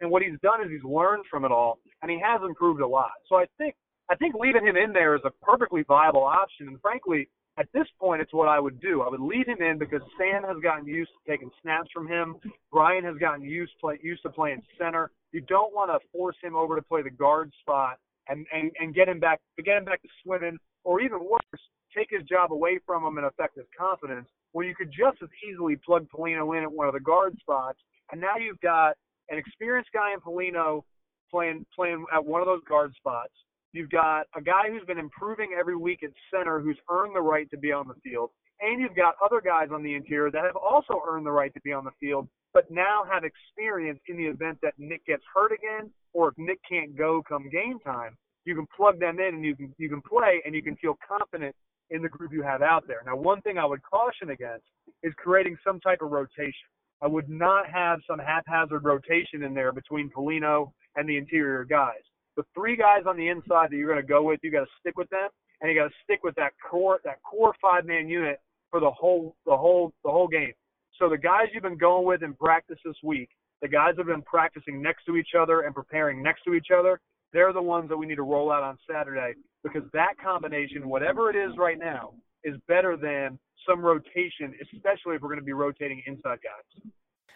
And 0.00 0.10
what 0.10 0.22
he's 0.22 0.38
done 0.42 0.62
is 0.62 0.70
he's 0.70 0.84
learned 0.84 1.24
from 1.30 1.44
it 1.44 1.52
all 1.52 1.78
and 2.02 2.10
he 2.10 2.20
has 2.22 2.40
improved 2.44 2.80
a 2.80 2.86
lot. 2.86 3.12
So 3.28 3.36
I 3.36 3.46
think 3.56 3.74
I 4.10 4.16
think 4.16 4.34
leaving 4.38 4.66
him 4.66 4.76
in 4.76 4.92
there 4.92 5.14
is 5.14 5.22
a 5.24 5.30
perfectly 5.44 5.82
viable 5.86 6.24
option. 6.24 6.68
And 6.68 6.80
frankly, 6.80 7.28
at 7.58 7.68
this 7.74 7.86
point, 8.00 8.22
it's 8.22 8.32
what 8.32 8.48
I 8.48 8.58
would 8.58 8.80
do. 8.80 9.02
I 9.02 9.08
would 9.08 9.20
leave 9.20 9.46
him 9.46 9.60
in 9.60 9.78
because 9.78 10.00
Sam 10.18 10.42
has 10.44 10.56
gotten 10.62 10.86
used 10.86 11.10
to 11.10 11.30
taking 11.30 11.50
snaps 11.60 11.90
from 11.92 12.08
him. 12.08 12.36
Brian 12.70 13.04
has 13.04 13.16
gotten 13.16 13.42
used 13.42 13.72
play, 13.80 13.98
used 14.02 14.22
to 14.22 14.30
playing 14.30 14.62
center. 14.78 15.10
You 15.32 15.42
don't 15.42 15.74
want 15.74 15.90
to 15.90 16.06
force 16.12 16.36
him 16.42 16.56
over 16.56 16.76
to 16.76 16.82
play 16.82 17.02
the 17.02 17.10
guard 17.10 17.52
spot 17.60 17.98
and, 18.28 18.46
and, 18.52 18.70
and 18.78 18.94
get 18.94 19.08
him 19.08 19.20
back 19.20 19.40
get 19.62 19.76
him 19.76 19.84
back 19.84 20.00
to 20.02 20.08
swimming, 20.24 20.58
or 20.84 21.00
even 21.00 21.18
worse, 21.20 21.62
take 21.94 22.08
his 22.10 22.22
job 22.26 22.52
away 22.52 22.78
from 22.86 23.04
him 23.04 23.18
and 23.18 23.26
affect 23.26 23.56
his 23.56 23.66
confidence. 23.78 24.28
When 24.52 24.66
you 24.66 24.74
could 24.74 24.90
just 24.90 25.22
as 25.22 25.28
easily 25.48 25.76
plug 25.76 26.06
Polino 26.14 26.56
in 26.56 26.62
at 26.62 26.72
one 26.72 26.86
of 26.86 26.94
the 26.94 27.00
guard 27.00 27.36
spots, 27.40 27.78
and 28.10 28.20
now 28.20 28.36
you've 28.38 28.60
got 28.60 28.96
an 29.28 29.38
experienced 29.38 29.90
guy 29.92 30.12
in 30.12 30.20
Polino 30.20 30.82
playing 31.30 31.66
playing 31.74 32.04
at 32.14 32.24
one 32.24 32.40
of 32.40 32.46
those 32.46 32.62
guard 32.68 32.94
spots 32.96 33.32
You've 33.72 33.90
got 33.90 34.26
a 34.36 34.42
guy 34.42 34.68
who's 34.68 34.84
been 34.86 34.98
improving 34.98 35.56
every 35.58 35.76
week 35.76 36.02
at 36.02 36.10
center 36.30 36.60
who's 36.60 36.76
earned 36.90 37.16
the 37.16 37.22
right 37.22 37.50
to 37.50 37.56
be 37.56 37.72
on 37.72 37.88
the 37.88 37.94
field. 38.04 38.30
And 38.60 38.80
you've 38.80 38.94
got 38.94 39.14
other 39.24 39.40
guys 39.40 39.68
on 39.72 39.82
the 39.82 39.94
interior 39.94 40.30
that 40.30 40.44
have 40.44 40.56
also 40.56 41.00
earned 41.08 41.24
the 41.24 41.32
right 41.32 41.52
to 41.54 41.60
be 41.62 41.72
on 41.72 41.84
the 41.84 41.90
field, 41.98 42.28
but 42.52 42.70
now 42.70 43.02
have 43.10 43.24
experience 43.24 43.98
in 44.08 44.16
the 44.18 44.26
event 44.26 44.58
that 44.62 44.74
Nick 44.78 45.06
gets 45.06 45.22
hurt 45.34 45.52
again 45.52 45.90
or 46.12 46.28
if 46.28 46.34
Nick 46.36 46.60
can't 46.68 46.96
go 46.96 47.22
come 47.26 47.48
game 47.50 47.78
time. 47.80 48.16
You 48.44 48.54
can 48.54 48.66
plug 48.76 49.00
them 49.00 49.18
in 49.18 49.36
and 49.36 49.44
you 49.44 49.56
can 49.56 49.74
you 49.78 49.88
can 49.88 50.02
play 50.02 50.42
and 50.44 50.54
you 50.54 50.62
can 50.62 50.76
feel 50.76 50.98
confident 51.06 51.54
in 51.90 52.02
the 52.02 52.08
group 52.08 52.32
you 52.32 52.42
have 52.42 52.60
out 52.60 52.86
there. 52.86 53.02
Now, 53.06 53.16
one 53.16 53.40
thing 53.40 53.56
I 53.56 53.64
would 53.64 53.82
caution 53.82 54.30
against 54.30 54.64
is 55.02 55.12
creating 55.16 55.56
some 55.64 55.80
type 55.80 56.02
of 56.02 56.10
rotation. 56.10 56.68
I 57.00 57.06
would 57.06 57.28
not 57.28 57.68
have 57.70 58.00
some 58.06 58.18
haphazard 58.18 58.84
rotation 58.84 59.42
in 59.44 59.54
there 59.54 59.72
between 59.72 60.10
Polino 60.10 60.72
and 60.96 61.08
the 61.08 61.16
interior 61.16 61.64
guys 61.64 62.02
the 62.36 62.44
three 62.54 62.76
guys 62.76 63.02
on 63.06 63.16
the 63.16 63.28
inside 63.28 63.70
that 63.70 63.76
you're 63.76 63.90
going 63.90 64.00
to 64.00 64.06
go 64.06 64.22
with, 64.22 64.40
you 64.42 64.50
got 64.50 64.60
to 64.60 64.70
stick 64.80 64.96
with 64.96 65.10
them, 65.10 65.28
and 65.60 65.70
you 65.70 65.78
got 65.78 65.88
to 65.88 65.94
stick 66.04 66.20
with 66.22 66.34
that 66.36 66.52
core 66.68 67.00
that 67.04 67.22
core 67.22 67.54
five 67.60 67.84
man 67.84 68.08
unit 68.08 68.40
for 68.70 68.80
the 68.80 68.90
whole 68.90 69.36
the 69.46 69.56
whole 69.56 69.92
the 70.04 70.10
whole 70.10 70.28
game. 70.28 70.52
So 70.98 71.08
the 71.08 71.18
guys 71.18 71.46
you've 71.52 71.62
been 71.62 71.78
going 71.78 72.06
with 72.06 72.22
in 72.22 72.34
practice 72.34 72.78
this 72.84 72.96
week, 73.02 73.28
the 73.60 73.68
guys 73.68 73.94
have 73.96 74.06
been 74.06 74.22
practicing 74.22 74.82
next 74.82 75.04
to 75.06 75.16
each 75.16 75.34
other 75.38 75.62
and 75.62 75.74
preparing 75.74 76.22
next 76.22 76.42
to 76.44 76.54
each 76.54 76.68
other. 76.76 77.00
They're 77.32 77.52
the 77.52 77.62
ones 77.62 77.88
that 77.88 77.96
we 77.96 78.06
need 78.06 78.16
to 78.16 78.22
roll 78.22 78.52
out 78.52 78.62
on 78.62 78.76
Saturday 78.90 79.34
because 79.62 79.82
that 79.92 80.14
combination, 80.22 80.88
whatever 80.88 81.30
it 81.30 81.36
is 81.36 81.56
right 81.56 81.78
now, 81.78 82.12
is 82.44 82.56
better 82.68 82.96
than 82.96 83.38
some 83.66 83.80
rotation, 83.80 84.54
especially 84.60 85.16
if 85.16 85.22
we're 85.22 85.28
going 85.28 85.38
to 85.38 85.44
be 85.44 85.52
rotating 85.52 86.02
inside 86.06 86.38
guys. 86.42 86.92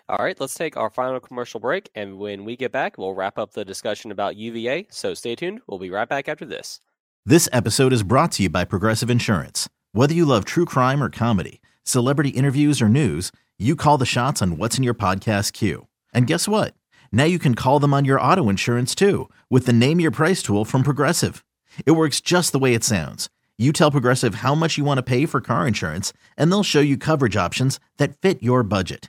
All 0.08 0.18
right, 0.24 0.38
let's 0.40 0.54
take 0.54 0.76
our 0.76 0.88
final 0.88 1.18
commercial 1.18 1.58
break. 1.58 1.90
And 1.94 2.18
when 2.18 2.44
we 2.44 2.56
get 2.56 2.70
back, 2.70 2.96
we'll 2.96 3.14
wrap 3.14 3.38
up 3.38 3.52
the 3.52 3.64
discussion 3.64 4.12
about 4.12 4.36
UVA. 4.36 4.86
So 4.90 5.14
stay 5.14 5.34
tuned. 5.34 5.62
We'll 5.66 5.80
be 5.80 5.90
right 5.90 6.08
back 6.08 6.28
after 6.28 6.44
this. 6.44 6.80
This 7.24 7.48
episode 7.52 7.92
is 7.92 8.04
brought 8.04 8.30
to 8.32 8.44
you 8.44 8.48
by 8.48 8.64
Progressive 8.64 9.10
Insurance. 9.10 9.68
Whether 9.90 10.14
you 10.14 10.24
love 10.24 10.44
true 10.44 10.64
crime 10.64 11.02
or 11.02 11.10
comedy, 11.10 11.60
celebrity 11.82 12.28
interviews 12.30 12.80
or 12.80 12.88
news, 12.88 13.32
you 13.58 13.74
call 13.74 13.98
the 13.98 14.06
shots 14.06 14.40
on 14.40 14.58
what's 14.58 14.78
in 14.78 14.84
your 14.84 14.94
podcast 14.94 15.52
queue. 15.52 15.88
And 16.12 16.28
guess 16.28 16.46
what? 16.46 16.74
Now 17.10 17.24
you 17.24 17.40
can 17.40 17.56
call 17.56 17.80
them 17.80 17.92
on 17.92 18.04
your 18.04 18.20
auto 18.20 18.48
insurance 18.48 18.94
too 18.94 19.28
with 19.50 19.66
the 19.66 19.72
Name 19.72 19.98
Your 19.98 20.12
Price 20.12 20.40
tool 20.40 20.64
from 20.64 20.84
Progressive. 20.84 21.44
It 21.84 21.92
works 21.92 22.20
just 22.20 22.52
the 22.52 22.58
way 22.60 22.74
it 22.74 22.84
sounds. 22.84 23.28
You 23.58 23.72
tell 23.72 23.90
Progressive 23.90 24.36
how 24.36 24.54
much 24.54 24.78
you 24.78 24.84
want 24.84 24.98
to 24.98 25.02
pay 25.02 25.26
for 25.26 25.40
car 25.40 25.66
insurance, 25.66 26.12
and 26.36 26.52
they'll 26.52 26.62
show 26.62 26.80
you 26.80 26.98
coverage 26.98 27.36
options 27.36 27.80
that 27.96 28.20
fit 28.20 28.42
your 28.42 28.62
budget. 28.62 29.08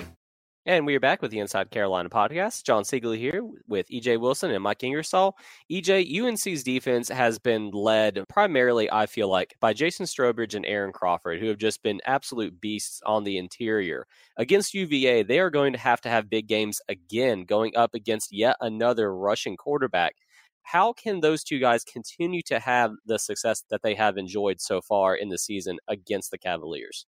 And 0.63 0.85
we 0.85 0.95
are 0.95 0.99
back 0.99 1.23
with 1.23 1.31
the 1.31 1.39
Inside 1.39 1.71
Carolina 1.71 2.07
podcast. 2.07 2.63
Jon 2.65 2.83
Seiglie 2.83 3.17
here 3.17 3.41
with 3.67 3.87
EJ 3.89 4.19
Wilson 4.19 4.51
and 4.51 4.61
Mike 4.63 4.83
Ingersoll. 4.83 5.35
EJ, 5.71 6.21
UNC's 6.21 6.63
defense 6.63 7.09
has 7.09 7.39
been 7.39 7.71
led 7.71 8.23
primarily, 8.29 8.87
I 8.91 9.07
feel 9.07 9.27
like, 9.27 9.55
by 9.59 9.73
Jason 9.73 10.05
Strowbridge 10.05 10.53
and 10.53 10.63
Aaron 10.67 10.91
Crawford, 10.91 11.39
who 11.39 11.47
have 11.47 11.57
just 11.57 11.81
been 11.81 11.99
absolute 12.05 12.61
beasts 12.61 13.01
on 13.07 13.23
the 13.23 13.39
interior. 13.39 14.05
Against 14.37 14.75
UVA, 14.75 15.23
they 15.23 15.39
are 15.39 15.49
going 15.49 15.73
to 15.73 15.79
have 15.79 15.99
to 16.01 16.09
have 16.09 16.29
big 16.29 16.45
games 16.47 16.79
again, 16.87 17.45
going 17.45 17.75
up 17.75 17.95
against 17.95 18.31
yet 18.31 18.55
another 18.61 19.15
rushing 19.15 19.57
quarterback. 19.57 20.13
How 20.61 20.93
can 20.93 21.21
those 21.21 21.43
two 21.43 21.57
guys 21.57 21.83
continue 21.83 22.43
to 22.43 22.59
have 22.59 22.91
the 23.07 23.17
success 23.17 23.63
that 23.71 23.81
they 23.81 23.95
have 23.95 24.15
enjoyed 24.15 24.61
so 24.61 24.79
far 24.79 25.15
in 25.15 25.29
the 25.29 25.39
season 25.39 25.79
against 25.87 26.29
the 26.29 26.37
Cavaliers? 26.37 27.07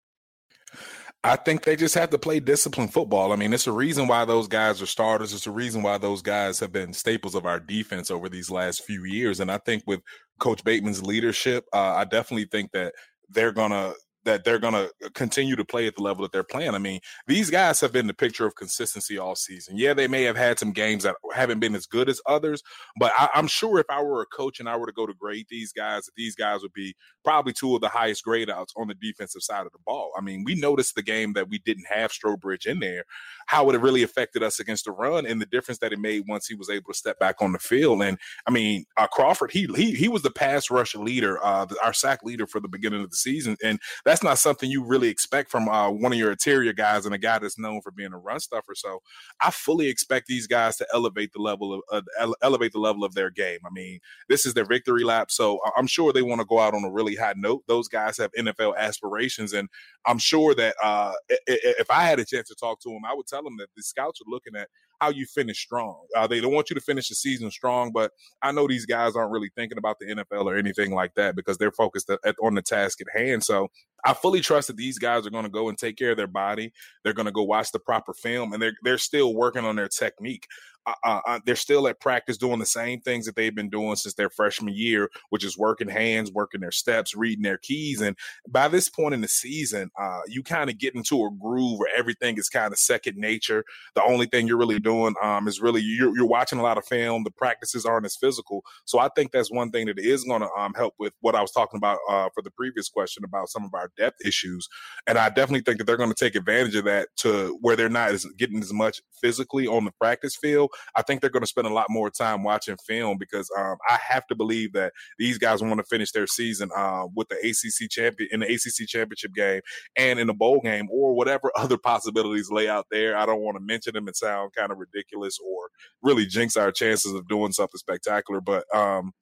I 1.24 1.36
think 1.36 1.62
they 1.62 1.76
just 1.76 1.94
have 1.94 2.10
to 2.10 2.18
play 2.18 2.40
disciplined 2.40 2.92
football. 2.92 3.32
I 3.32 3.36
mean, 3.36 3.52
it's 3.52 3.68
a 3.68 3.72
reason 3.72 4.08
why 4.08 4.24
those 4.24 4.48
guys 4.48 4.82
are 4.82 4.86
starters. 4.86 5.32
It's 5.32 5.46
a 5.46 5.52
reason 5.52 5.82
why 5.82 5.98
those 5.98 6.20
guys 6.20 6.58
have 6.58 6.72
been 6.72 6.92
staples 6.92 7.36
of 7.36 7.46
our 7.46 7.60
defense 7.60 8.10
over 8.10 8.28
these 8.28 8.50
last 8.50 8.84
few 8.84 9.04
years. 9.04 9.38
And 9.38 9.50
I 9.50 9.58
think 9.58 9.84
with 9.86 10.00
Coach 10.40 10.64
Bateman's 10.64 11.02
leadership, 11.02 11.64
uh, 11.72 11.94
I 11.94 12.04
definitely 12.04 12.48
think 12.50 12.72
that 12.72 12.94
they're 13.28 13.52
gonna 13.52 13.94
that 14.24 14.44
they're 14.44 14.58
going 14.58 14.74
to 14.74 15.10
continue 15.10 15.56
to 15.56 15.64
play 15.64 15.86
at 15.86 15.96
the 15.96 16.02
level 16.02 16.22
that 16.22 16.32
they're 16.32 16.42
playing. 16.42 16.74
I 16.74 16.78
mean, 16.78 17.00
these 17.26 17.50
guys 17.50 17.80
have 17.80 17.92
been 17.92 18.06
the 18.06 18.14
picture 18.14 18.46
of 18.46 18.54
consistency 18.54 19.18
all 19.18 19.34
season. 19.34 19.76
Yeah, 19.76 19.94
they 19.94 20.08
may 20.08 20.22
have 20.22 20.36
had 20.36 20.58
some 20.58 20.72
games 20.72 21.02
that 21.02 21.16
haven't 21.34 21.60
been 21.60 21.74
as 21.74 21.86
good 21.86 22.08
as 22.08 22.20
others, 22.26 22.62
but 22.98 23.12
I, 23.18 23.30
am 23.34 23.46
sure 23.46 23.78
if 23.78 23.86
I 23.90 24.02
were 24.02 24.22
a 24.22 24.26
coach 24.26 24.60
and 24.60 24.68
I 24.68 24.76
were 24.76 24.86
to 24.86 24.92
go 24.92 25.06
to 25.06 25.14
grade 25.14 25.46
these 25.48 25.72
guys, 25.72 26.08
these 26.16 26.34
guys 26.34 26.62
would 26.62 26.72
be 26.72 26.94
probably 27.24 27.52
two 27.52 27.74
of 27.74 27.80
the 27.80 27.88
highest 27.88 28.24
grade 28.24 28.50
outs 28.50 28.72
on 28.76 28.88
the 28.88 28.94
defensive 28.94 29.42
side 29.42 29.66
of 29.66 29.72
the 29.72 29.78
ball. 29.84 30.12
I 30.16 30.20
mean, 30.20 30.44
we 30.44 30.54
noticed 30.54 30.94
the 30.94 31.02
game 31.02 31.32
that 31.34 31.48
we 31.48 31.58
didn't 31.58 31.86
have 31.88 32.12
Strowbridge 32.12 32.66
in 32.66 32.80
there, 32.80 33.04
how 33.46 33.68
it 33.70 33.80
really 33.80 34.02
affected 34.02 34.42
us 34.42 34.60
against 34.60 34.84
the 34.84 34.92
run 34.92 35.26
and 35.26 35.40
the 35.40 35.46
difference 35.46 35.78
that 35.78 35.92
it 35.92 35.98
made 35.98 36.24
once 36.28 36.46
he 36.46 36.54
was 36.54 36.70
able 36.70 36.92
to 36.92 36.98
step 36.98 37.18
back 37.18 37.36
on 37.40 37.52
the 37.52 37.58
field. 37.58 38.02
And 38.02 38.18
I 38.46 38.50
mean, 38.50 38.84
uh, 38.96 39.06
Crawford, 39.06 39.52
he, 39.52 39.66
he, 39.74 39.92
he 39.92 40.08
was 40.08 40.22
the 40.22 40.30
pass 40.30 40.70
rush 40.70 40.94
leader, 40.94 41.42
uh, 41.44 41.66
our 41.82 41.92
sack 41.92 42.22
leader 42.22 42.46
for 42.46 42.60
the 42.60 42.68
beginning 42.68 43.02
of 43.02 43.10
the 43.10 43.16
season. 43.16 43.56
And 43.62 43.80
that 44.04 44.11
that's 44.12 44.22
not 44.22 44.38
something 44.38 44.70
you 44.70 44.84
really 44.84 45.08
expect 45.08 45.50
from 45.50 45.70
uh, 45.70 45.90
one 45.90 46.12
of 46.12 46.18
your 46.18 46.30
interior 46.30 46.74
guys 46.74 47.06
and 47.06 47.14
a 47.14 47.18
guy 47.18 47.38
that's 47.38 47.58
known 47.58 47.80
for 47.80 47.90
being 47.90 48.12
a 48.12 48.18
run 48.18 48.38
stuffer. 48.40 48.74
So 48.74 49.00
I 49.40 49.50
fully 49.50 49.88
expect 49.88 50.26
these 50.26 50.46
guys 50.46 50.76
to 50.76 50.86
elevate 50.92 51.32
the 51.32 51.40
level 51.40 51.72
of 51.72 51.80
uh, 51.90 52.02
ele- 52.20 52.36
elevate 52.42 52.72
the 52.72 52.78
level 52.78 53.04
of 53.04 53.14
their 53.14 53.30
game. 53.30 53.60
I 53.64 53.70
mean, 53.72 54.00
this 54.28 54.44
is 54.44 54.52
their 54.52 54.66
victory 54.66 55.02
lap, 55.02 55.30
so 55.30 55.60
I'm 55.78 55.86
sure 55.86 56.12
they 56.12 56.20
want 56.20 56.42
to 56.42 56.46
go 56.46 56.58
out 56.58 56.74
on 56.74 56.84
a 56.84 56.90
really 56.90 57.16
high 57.16 57.32
note. 57.38 57.62
Those 57.68 57.88
guys 57.88 58.18
have 58.18 58.30
NFL 58.38 58.76
aspirations, 58.76 59.54
and 59.54 59.70
I'm 60.06 60.18
sure 60.18 60.54
that 60.54 60.74
uh, 60.82 61.12
if 61.46 61.90
I 61.90 62.02
had 62.04 62.18
a 62.18 62.24
chance 62.24 62.48
to 62.48 62.54
talk 62.54 62.80
to 62.80 62.90
them, 62.90 63.04
I 63.04 63.14
would 63.14 63.26
tell 63.26 63.42
them 63.42 63.56
that 63.58 63.68
the 63.76 63.82
scouts 63.82 64.20
are 64.20 64.30
looking 64.30 64.56
at 64.56 64.68
how 65.00 65.10
you 65.10 65.26
finish 65.26 65.58
strong. 65.58 66.06
Uh, 66.16 66.28
they 66.28 66.40
don't 66.40 66.52
want 66.52 66.70
you 66.70 66.74
to 66.74 66.80
finish 66.80 67.08
the 67.08 67.14
season 67.16 67.50
strong, 67.50 67.90
but 67.92 68.12
I 68.40 68.52
know 68.52 68.68
these 68.68 68.86
guys 68.86 69.16
aren't 69.16 69.32
really 69.32 69.50
thinking 69.56 69.78
about 69.78 69.98
the 69.98 70.06
NFL 70.06 70.44
or 70.44 70.56
anything 70.56 70.92
like 70.92 71.14
that 71.16 71.34
because 71.34 71.58
they're 71.58 71.72
focused 71.72 72.08
on 72.42 72.54
the 72.54 72.62
task 72.62 73.00
at 73.00 73.20
hand. 73.20 73.42
So 73.42 73.68
I 74.04 74.14
fully 74.14 74.40
trust 74.40 74.68
that 74.68 74.76
these 74.76 74.98
guys 74.98 75.26
are 75.26 75.30
going 75.30 75.44
to 75.44 75.50
go 75.50 75.68
and 75.68 75.76
take 75.76 75.96
care 75.96 76.12
of 76.12 76.16
their 76.16 76.28
body. 76.28 76.72
They're 77.02 77.12
going 77.12 77.26
to 77.26 77.32
go 77.32 77.42
watch 77.42 77.72
the 77.72 77.80
proper 77.80 78.14
film, 78.14 78.52
and 78.52 78.62
they're 78.62 78.74
they're 78.82 78.98
still 78.98 79.34
working 79.34 79.64
on 79.64 79.76
their 79.76 79.88
technique. 79.88 80.46
Uh, 80.86 81.20
uh, 81.26 81.40
they're 81.46 81.54
still 81.54 81.86
at 81.86 82.00
practice 82.00 82.36
doing 82.36 82.58
the 82.58 82.66
same 82.66 83.00
things 83.00 83.26
that 83.26 83.36
they've 83.36 83.54
been 83.54 83.70
doing 83.70 83.94
since 83.96 84.14
their 84.14 84.30
freshman 84.30 84.74
year, 84.74 85.10
which 85.30 85.44
is 85.44 85.56
working 85.56 85.88
hands, 85.88 86.32
working 86.32 86.60
their 86.60 86.72
steps, 86.72 87.14
reading 87.14 87.42
their 87.42 87.58
keys. 87.58 88.00
And 88.00 88.16
by 88.48 88.68
this 88.68 88.88
point 88.88 89.14
in 89.14 89.20
the 89.20 89.28
season, 89.28 89.90
uh, 90.00 90.20
you 90.26 90.42
kind 90.42 90.70
of 90.70 90.78
get 90.78 90.94
into 90.94 91.24
a 91.24 91.30
groove 91.30 91.78
where 91.78 91.94
everything 91.96 92.36
is 92.36 92.48
kind 92.48 92.72
of 92.72 92.78
second 92.78 93.16
nature. 93.16 93.64
The 93.94 94.02
only 94.02 94.26
thing 94.26 94.46
you're 94.46 94.58
really 94.58 94.80
doing 94.80 95.14
um, 95.22 95.46
is 95.46 95.60
really 95.60 95.80
you're, 95.80 96.14
you're, 96.16 96.32
watching 96.32 96.58
a 96.58 96.62
lot 96.62 96.78
of 96.78 96.86
film. 96.86 97.24
The 97.24 97.30
practices 97.30 97.84
aren't 97.84 98.06
as 98.06 98.16
physical. 98.16 98.64
So 98.86 98.98
I 98.98 99.08
think 99.14 99.32
that's 99.32 99.50
one 99.50 99.70
thing 99.70 99.86
that 99.86 99.98
is 99.98 100.24
going 100.24 100.40
to 100.40 100.48
um, 100.58 100.72
help 100.74 100.94
with 100.98 101.12
what 101.20 101.34
I 101.34 101.42
was 101.42 101.52
talking 101.52 101.76
about 101.76 101.98
uh, 102.08 102.28
for 102.34 102.42
the 102.42 102.50
previous 102.50 102.88
question 102.88 103.22
about 103.22 103.50
some 103.50 103.64
of 103.64 103.74
our 103.74 103.90
depth 103.98 104.24
issues. 104.24 104.66
And 105.06 105.18
I 105.18 105.28
definitely 105.28 105.60
think 105.60 105.78
that 105.78 105.84
they're 105.84 105.96
going 105.96 106.12
to 106.12 106.24
take 106.24 106.34
advantage 106.34 106.74
of 106.74 106.84
that 106.84 107.08
to 107.18 107.58
where 107.60 107.76
they're 107.76 107.90
not 107.90 108.10
as, 108.10 108.24
getting 108.38 108.60
as 108.60 108.72
much 108.72 109.02
physically 109.20 109.66
on 109.66 109.84
the 109.84 109.92
practice 109.92 110.36
field 110.36 110.71
I 110.96 111.02
think 111.02 111.20
they're 111.20 111.30
going 111.30 111.42
to 111.42 111.46
spend 111.46 111.66
a 111.66 111.72
lot 111.72 111.86
more 111.88 112.10
time 112.10 112.42
watching 112.42 112.76
film 112.86 113.18
because 113.18 113.50
um, 113.56 113.76
I 113.88 113.98
have 114.08 114.26
to 114.28 114.34
believe 114.34 114.72
that 114.72 114.92
these 115.18 115.38
guys 115.38 115.62
want 115.62 115.78
to 115.78 115.84
finish 115.84 116.12
their 116.12 116.26
season 116.26 116.70
uh, 116.76 117.06
with 117.14 117.28
the 117.28 117.36
ACC 117.36 117.90
champion 117.90 118.28
in 118.32 118.40
the 118.40 118.46
ACC 118.46 118.88
championship 118.88 119.34
game 119.34 119.60
and 119.96 120.18
in 120.18 120.26
the 120.26 120.34
bowl 120.34 120.60
game 120.60 120.88
or 120.90 121.14
whatever 121.14 121.50
other 121.56 121.78
possibilities 121.78 122.50
lay 122.50 122.68
out 122.68 122.86
there. 122.90 123.16
I 123.16 123.26
don't 123.26 123.40
want 123.40 123.56
to 123.56 123.62
mention 123.62 123.94
them 123.94 124.06
and 124.06 124.16
sound 124.16 124.52
kind 124.56 124.72
of 124.72 124.78
ridiculous 124.78 125.38
or 125.44 125.68
really 126.02 126.26
jinx 126.26 126.56
our 126.56 126.72
chances 126.72 127.12
of 127.12 127.28
doing 127.28 127.52
something 127.52 127.78
spectacular, 127.78 128.40
but 128.40 128.64
um, 128.74 129.12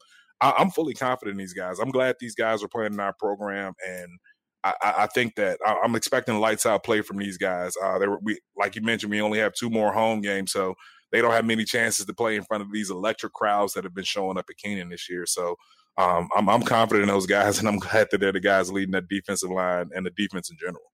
I, 0.41 0.55
am 0.59 0.71
fully 0.71 0.95
confident 0.95 1.35
in 1.35 1.39
these 1.39 1.55
guys. 1.55 1.79
I'm 1.79 1.91
glad 1.91 2.17
these 2.19 2.35
guys 2.35 2.63
are 2.63 2.69
playing 2.69 2.95
in 2.95 3.01
our 3.01 3.15
program 3.19 3.75
and. 3.87 4.19
I, 4.63 4.75
I, 4.83 5.07
think 5.07 5.37
that 5.37 5.59
I'm 5.67 5.97
expecting 5.97 6.39
lights 6.39 6.67
out 6.67 6.85
play 6.85 7.01
from 7.01 7.17
these 7.17 7.39
guys. 7.39 7.73
Uh, 7.83 7.99
we, 8.21 8.39
like 8.59 8.77
you 8.77 8.83
mentioned, 8.83 9.11
we 9.11 9.23
only 9.23 9.39
have 9.39 9.55
two 9.55 9.71
more 9.71 9.91
home 9.91 10.21
games, 10.21 10.53
so 10.53 10.75
they 11.13 11.21
don't 11.21 11.33
have 11.33 11.45
many 11.45 11.65
chances 11.65 12.07
to 12.07 12.15
play 12.15 12.37
in 12.37 12.45
front 12.45 12.63
of 12.63 12.73
these 12.73 12.91
electric 12.91 13.33
crowds 13.33 13.73
that 13.75 13.85
have 13.85 13.95
been 13.95 14.05
showing 14.05 14.39
up 14.39 14.47
at 14.49 14.57
Kenan 14.57 14.89
this 14.89 15.09
year. 15.09 15.27
So 15.27 15.57
um, 15.99 16.29
I'm, 16.37 16.49
I'm 16.49 16.63
confident 16.63 17.03
in 17.03 17.09
those 17.09 17.27
guys, 17.27 17.59
and 17.61 17.69
I'm 17.69 17.79
glad 17.79 18.09
that 18.11 18.19
they're 18.19 18.33
the 18.33 18.41
guys 18.41 18.71
leading 18.71 18.93
that 18.93 19.09
defensive 19.09 19.51
line 19.51 19.91
and 19.95 20.05
the 20.05 20.11
defense 20.11 20.51
in 20.51 20.57
general. 20.59 20.93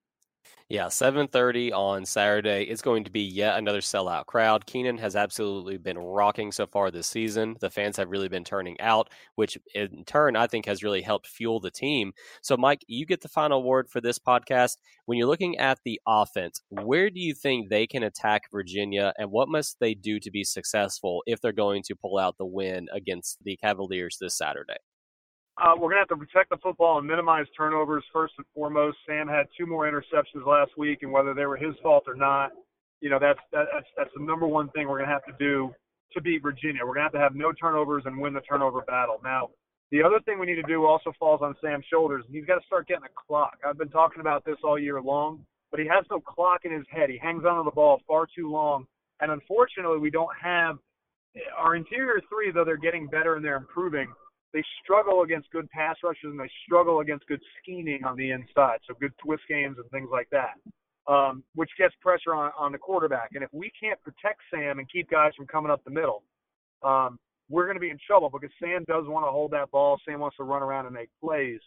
Yeah, 0.68 0.88
7:30 0.88 1.70
on 1.72 2.04
Saturday. 2.04 2.64
It's 2.64 2.82
going 2.82 3.04
to 3.04 3.10
be 3.10 3.20
yet 3.22 3.56
another 3.56 3.80
sellout 3.80 4.26
crowd. 4.26 4.66
Kenan 4.66 4.98
has 4.98 5.14
absolutely 5.14 5.76
been 5.78 5.96
rocking 5.96 6.50
so 6.50 6.66
far 6.66 6.90
this 6.90 7.06
season. 7.06 7.56
The 7.60 7.70
fans 7.70 7.96
have 7.98 8.10
really 8.10 8.28
been 8.28 8.42
turning 8.42 8.80
out, 8.80 9.08
which 9.36 9.56
in 9.76 10.04
turn 10.06 10.34
I 10.34 10.48
think 10.48 10.66
has 10.66 10.82
really 10.82 11.02
helped 11.02 11.28
fuel 11.28 11.60
the 11.60 11.70
team. 11.70 12.12
So 12.42 12.56
Mike, 12.56 12.84
you 12.88 13.06
get 13.06 13.20
the 13.20 13.28
final 13.28 13.62
word 13.62 13.88
for 13.88 14.00
this 14.00 14.18
podcast. 14.18 14.78
When 15.04 15.18
you're 15.18 15.28
looking 15.28 15.56
at 15.56 15.78
the 15.84 16.00
offense, 16.06 16.60
where 16.68 17.10
do 17.10 17.20
you 17.20 17.32
think 17.32 17.68
they 17.68 17.86
can 17.86 18.02
attack 18.02 18.50
Virginia 18.50 19.12
and 19.18 19.30
what 19.30 19.48
must 19.48 19.78
they 19.78 19.94
do 19.94 20.18
to 20.18 20.30
be 20.32 20.42
successful 20.42 21.22
if 21.26 21.40
they're 21.40 21.52
going 21.52 21.84
to 21.84 21.94
pull 21.94 22.18
out 22.18 22.38
the 22.38 22.46
win 22.46 22.88
against 22.92 23.38
the 23.44 23.56
Cavaliers 23.56 24.18
this 24.20 24.36
Saturday? 24.36 24.78
Uh, 25.58 25.72
we're 25.74 25.88
going 25.88 25.94
to 25.94 26.00
have 26.00 26.08
to 26.08 26.16
protect 26.16 26.50
the 26.50 26.58
football 26.58 26.98
and 26.98 27.06
minimize 27.06 27.46
turnovers 27.56 28.04
first 28.12 28.34
and 28.36 28.46
foremost. 28.54 28.98
Sam 29.06 29.26
had 29.26 29.46
two 29.56 29.66
more 29.66 29.90
interceptions 29.90 30.46
last 30.46 30.76
week, 30.76 30.98
and 31.02 31.10
whether 31.10 31.32
they 31.32 31.46
were 31.46 31.56
his 31.56 31.74
fault 31.82 32.04
or 32.06 32.14
not, 32.14 32.50
you 33.00 33.10
know 33.10 33.18
that's 33.18 33.40
that's 33.52 33.86
that's 33.96 34.10
the 34.16 34.22
number 34.22 34.46
one 34.46 34.68
thing 34.70 34.88
we're 34.88 34.98
going 34.98 35.08
to 35.08 35.12
have 35.12 35.24
to 35.24 35.34
do 35.38 35.72
to 36.12 36.20
beat 36.20 36.42
Virginia. 36.42 36.80
We're 36.84 36.94
going 36.94 37.08
to 37.10 37.10
have 37.10 37.12
to 37.12 37.18
have 37.18 37.34
no 37.34 37.52
turnovers 37.52 38.02
and 38.06 38.18
win 38.18 38.34
the 38.34 38.40
turnover 38.40 38.82
battle. 38.82 39.20
Now, 39.24 39.50
the 39.90 40.02
other 40.02 40.20
thing 40.24 40.38
we 40.38 40.46
need 40.46 40.56
to 40.56 40.62
do 40.62 40.84
also 40.84 41.12
falls 41.18 41.40
on 41.42 41.54
Sam's 41.62 41.84
shoulders. 41.90 42.24
and 42.26 42.34
He's 42.34 42.44
got 42.44 42.56
to 42.56 42.66
start 42.66 42.88
getting 42.88 43.04
a 43.04 43.14
clock. 43.26 43.58
I've 43.66 43.78
been 43.78 43.88
talking 43.88 44.20
about 44.20 44.44
this 44.44 44.56
all 44.62 44.78
year 44.78 45.00
long, 45.00 45.44
but 45.70 45.80
he 45.80 45.86
has 45.86 46.04
no 46.10 46.20
clock 46.20 46.64
in 46.64 46.72
his 46.72 46.84
head. 46.90 47.10
He 47.10 47.18
hangs 47.18 47.44
on 47.44 47.56
to 47.58 47.64
the 47.64 47.74
ball 47.74 48.00
far 48.06 48.26
too 48.34 48.50
long, 48.50 48.86
and 49.20 49.30
unfortunately, 49.30 49.98
we 49.98 50.10
don't 50.10 50.34
have 50.40 50.76
our 51.56 51.76
interior 51.76 52.20
three. 52.28 52.50
Though 52.52 52.64
they're 52.64 52.76
getting 52.76 53.06
better 53.06 53.36
and 53.36 53.44
they're 53.44 53.56
improving 53.56 54.12
they 54.56 54.64
struggle 54.82 55.20
against 55.20 55.50
good 55.50 55.68
pass 55.68 55.96
rushes 56.02 56.24
and 56.24 56.40
they 56.40 56.50
struggle 56.64 57.00
against 57.00 57.26
good 57.26 57.42
scheming 57.60 58.04
on 58.04 58.16
the 58.16 58.30
inside, 58.30 58.78
so 58.88 58.94
good 58.98 59.12
twist 59.22 59.42
games 59.50 59.76
and 59.76 59.88
things 59.90 60.08
like 60.10 60.30
that, 60.30 60.56
um, 61.12 61.44
which 61.54 61.68
gets 61.76 61.94
pressure 62.00 62.34
on, 62.34 62.50
on 62.58 62.72
the 62.72 62.78
quarterback. 62.78 63.32
And 63.34 63.44
if 63.44 63.50
we 63.52 63.70
can't 63.78 64.00
protect 64.02 64.40
Sam 64.50 64.78
and 64.78 64.90
keep 64.90 65.10
guys 65.10 65.32
from 65.36 65.46
coming 65.46 65.70
up 65.70 65.84
the 65.84 65.90
middle, 65.90 66.22
um, 66.82 67.18
we're 67.50 67.66
going 67.66 67.76
to 67.76 67.80
be 67.80 67.90
in 67.90 67.98
trouble 68.06 68.30
because 68.30 68.48
Sam 68.58 68.82
does 68.88 69.04
want 69.06 69.26
to 69.26 69.30
hold 69.30 69.50
that 69.50 69.70
ball. 69.70 70.00
Sam 70.08 70.20
wants 70.20 70.38
to 70.38 70.44
run 70.44 70.62
around 70.62 70.86
and 70.86 70.94
make 70.94 71.10
plays, 71.22 71.60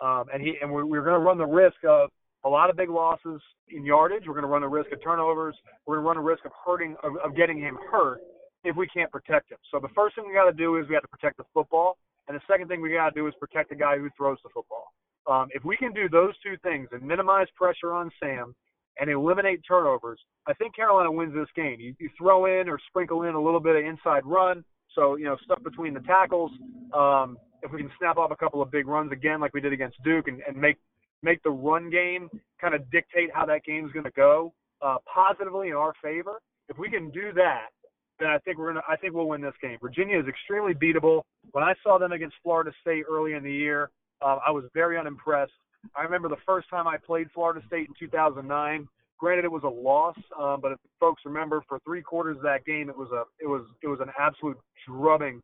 um, 0.00 0.24
and 0.32 0.42
he 0.42 0.54
and 0.62 0.72
we're, 0.72 0.86
we're 0.86 1.04
going 1.04 1.20
to 1.20 1.24
run 1.24 1.36
the 1.36 1.46
risk 1.46 1.76
of 1.86 2.08
a 2.46 2.48
lot 2.48 2.70
of 2.70 2.76
big 2.76 2.88
losses 2.88 3.42
in 3.68 3.84
yardage. 3.84 4.24
We're 4.26 4.32
going 4.32 4.48
to 4.48 4.48
run 4.48 4.62
the 4.62 4.68
risk 4.68 4.90
of 4.92 5.02
turnovers. 5.04 5.54
We're 5.84 5.96
going 5.96 6.04
to 6.04 6.08
run 6.08 6.16
the 6.16 6.30
risk 6.30 6.46
of 6.46 6.52
hurting 6.64 6.96
of, 7.02 7.12
of 7.22 7.36
getting 7.36 7.58
him 7.58 7.76
hurt 7.92 8.20
if 8.64 8.76
we 8.76 8.86
can't 8.86 9.12
protect 9.12 9.52
him. 9.52 9.58
So 9.70 9.78
the 9.78 9.92
first 9.94 10.16
thing 10.16 10.24
we 10.26 10.32
got 10.32 10.50
to 10.50 10.56
do 10.56 10.78
is 10.78 10.88
we 10.88 10.94
have 10.94 11.02
to 11.02 11.08
protect 11.08 11.36
the 11.36 11.44
football. 11.52 11.98
And 12.30 12.38
the 12.38 12.42
second 12.46 12.68
thing 12.68 12.80
we 12.80 12.92
got 12.92 13.08
to 13.08 13.20
do 13.20 13.26
is 13.26 13.34
protect 13.40 13.70
the 13.70 13.74
guy 13.74 13.98
who 13.98 14.08
throws 14.16 14.38
the 14.44 14.50
football. 14.54 14.92
Um, 15.28 15.48
if 15.50 15.64
we 15.64 15.76
can 15.76 15.92
do 15.92 16.08
those 16.08 16.32
two 16.46 16.56
things 16.62 16.86
and 16.92 17.02
minimize 17.02 17.48
pressure 17.56 17.92
on 17.92 18.08
Sam 18.22 18.54
and 19.00 19.10
eliminate 19.10 19.62
turnovers, 19.66 20.20
I 20.46 20.52
think 20.54 20.76
Carolina 20.76 21.10
wins 21.10 21.34
this 21.34 21.48
game. 21.56 21.80
You, 21.80 21.92
you 21.98 22.08
throw 22.16 22.44
in 22.44 22.68
or 22.68 22.78
sprinkle 22.86 23.24
in 23.24 23.34
a 23.34 23.42
little 23.42 23.58
bit 23.58 23.74
of 23.74 23.84
inside 23.84 24.24
run, 24.24 24.62
so 24.94 25.16
you 25.16 25.24
know 25.24 25.36
stuff 25.42 25.60
between 25.64 25.92
the 25.92 25.98
tackles. 26.02 26.52
Um, 26.94 27.36
if 27.64 27.72
we 27.72 27.78
can 27.80 27.90
snap 27.98 28.16
off 28.16 28.30
a 28.30 28.36
couple 28.36 28.62
of 28.62 28.70
big 28.70 28.86
runs 28.86 29.10
again, 29.10 29.40
like 29.40 29.52
we 29.52 29.60
did 29.60 29.72
against 29.72 30.00
Duke, 30.04 30.28
and, 30.28 30.40
and 30.46 30.56
make 30.56 30.76
make 31.24 31.42
the 31.42 31.50
run 31.50 31.90
game 31.90 32.28
kind 32.60 32.76
of 32.76 32.88
dictate 32.92 33.30
how 33.34 33.44
that 33.46 33.64
game's 33.64 33.90
going 33.90 34.04
to 34.04 34.12
go 34.12 34.54
uh, 34.82 34.98
positively 35.12 35.70
in 35.70 35.74
our 35.74 35.94
favor. 36.00 36.40
If 36.68 36.78
we 36.78 36.90
can 36.90 37.10
do 37.10 37.32
that, 37.34 37.70
then 38.20 38.28
I 38.28 38.38
think 38.38 38.58
we're 38.58 38.68
gonna 38.68 38.82
I 38.88 38.96
think 38.96 39.14
we'll 39.14 39.28
win 39.28 39.40
this 39.40 39.54
game. 39.60 39.78
Virginia 39.80 40.20
is 40.20 40.26
extremely 40.28 40.74
beatable. 40.74 41.22
When 41.52 41.64
I 41.64 41.74
saw 41.82 41.98
them 41.98 42.12
against 42.12 42.36
Florida 42.42 42.70
State 42.80 43.04
early 43.10 43.32
in 43.32 43.42
the 43.42 43.52
year, 43.52 43.90
uh, 44.22 44.38
I 44.46 44.50
was 44.50 44.64
very 44.74 44.98
unimpressed. 44.98 45.52
I 45.96 46.02
remember 46.02 46.28
the 46.28 46.36
first 46.46 46.68
time 46.68 46.86
I 46.86 46.98
played 46.98 47.28
Florida 47.34 47.60
State 47.66 47.88
in 47.88 47.94
2009. 47.98 48.86
Granted, 49.18 49.44
it 49.44 49.52
was 49.52 49.62
a 49.64 49.68
loss, 49.68 50.16
um, 50.38 50.60
but 50.60 50.72
if 50.72 50.78
folks 50.98 51.22
remember, 51.24 51.62
for 51.68 51.78
three 51.84 52.02
quarters 52.02 52.36
of 52.36 52.42
that 52.42 52.64
game, 52.64 52.88
it 52.88 52.96
was 52.96 53.08
a 53.12 53.24
it 53.42 53.48
was 53.48 53.62
it 53.82 53.88
was 53.88 54.00
an 54.00 54.10
absolute 54.18 54.58
drubbing 54.86 55.42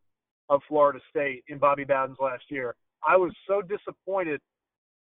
of 0.49 0.61
Florida 0.69 1.01
State 1.11 1.45
in 1.49 1.59
Bobby 1.59 1.85
Bowden's 1.85 2.19
last 2.21 2.45
year. 2.51 2.75
I 3.07 3.17
was 3.17 3.33
so 3.49 3.63
disappointed 3.63 4.41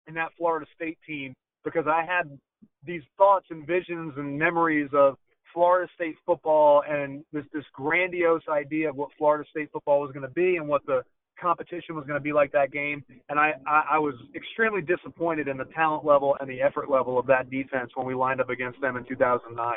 in 0.08 0.14
that 0.16 0.30
Florida 0.38 0.66
State 0.76 0.98
team 1.06 1.34
because 1.64 1.86
I 1.88 2.04
had 2.06 2.38
these 2.86 3.02
thoughts 3.18 3.48
and 3.50 3.66
visions 3.66 4.14
and 4.18 4.38
memories 4.38 4.90
of 4.94 5.18
Florida 5.54 5.90
State 5.96 6.16
football 6.26 6.84
and 6.88 7.24
this 7.32 7.46
this 7.54 7.64
grandiose 7.74 8.44
idea 8.50 8.90
of 8.90 8.96
what 8.96 9.10
Florida 9.18 9.48
State 9.50 9.70
football 9.72 10.02
was 10.02 10.12
going 10.12 10.28
to 10.28 10.34
be 10.34 10.58
and 10.58 10.68
what 10.68 10.86
the 10.86 11.02
competition 11.40 11.96
was 11.96 12.06
going 12.06 12.20
to 12.20 12.24
be 12.24 12.34
like 12.34 12.52
that 12.52 12.72
game, 12.72 13.04
and 13.30 13.40
I, 13.40 13.54
I 13.68 13.84
I 13.94 14.00
was 14.00 14.16
extremely 14.36 14.82
disappointed 14.82 15.48
in 15.48 15.58
the 15.58 15.66
talent 15.66 16.06
level 16.06 16.38
and 16.40 16.50
the 16.50 16.62
effort 16.62 16.90
level 16.90 17.20
of 17.20 17.28
that 17.28 17.50
defense 17.50 17.92
when 17.96 18.06
we 18.06 18.14
lined 18.14 18.42
up 18.42 18.50
against 18.50 18.80
them 18.82 18.98
in 18.98 19.06
2009. 19.06 19.76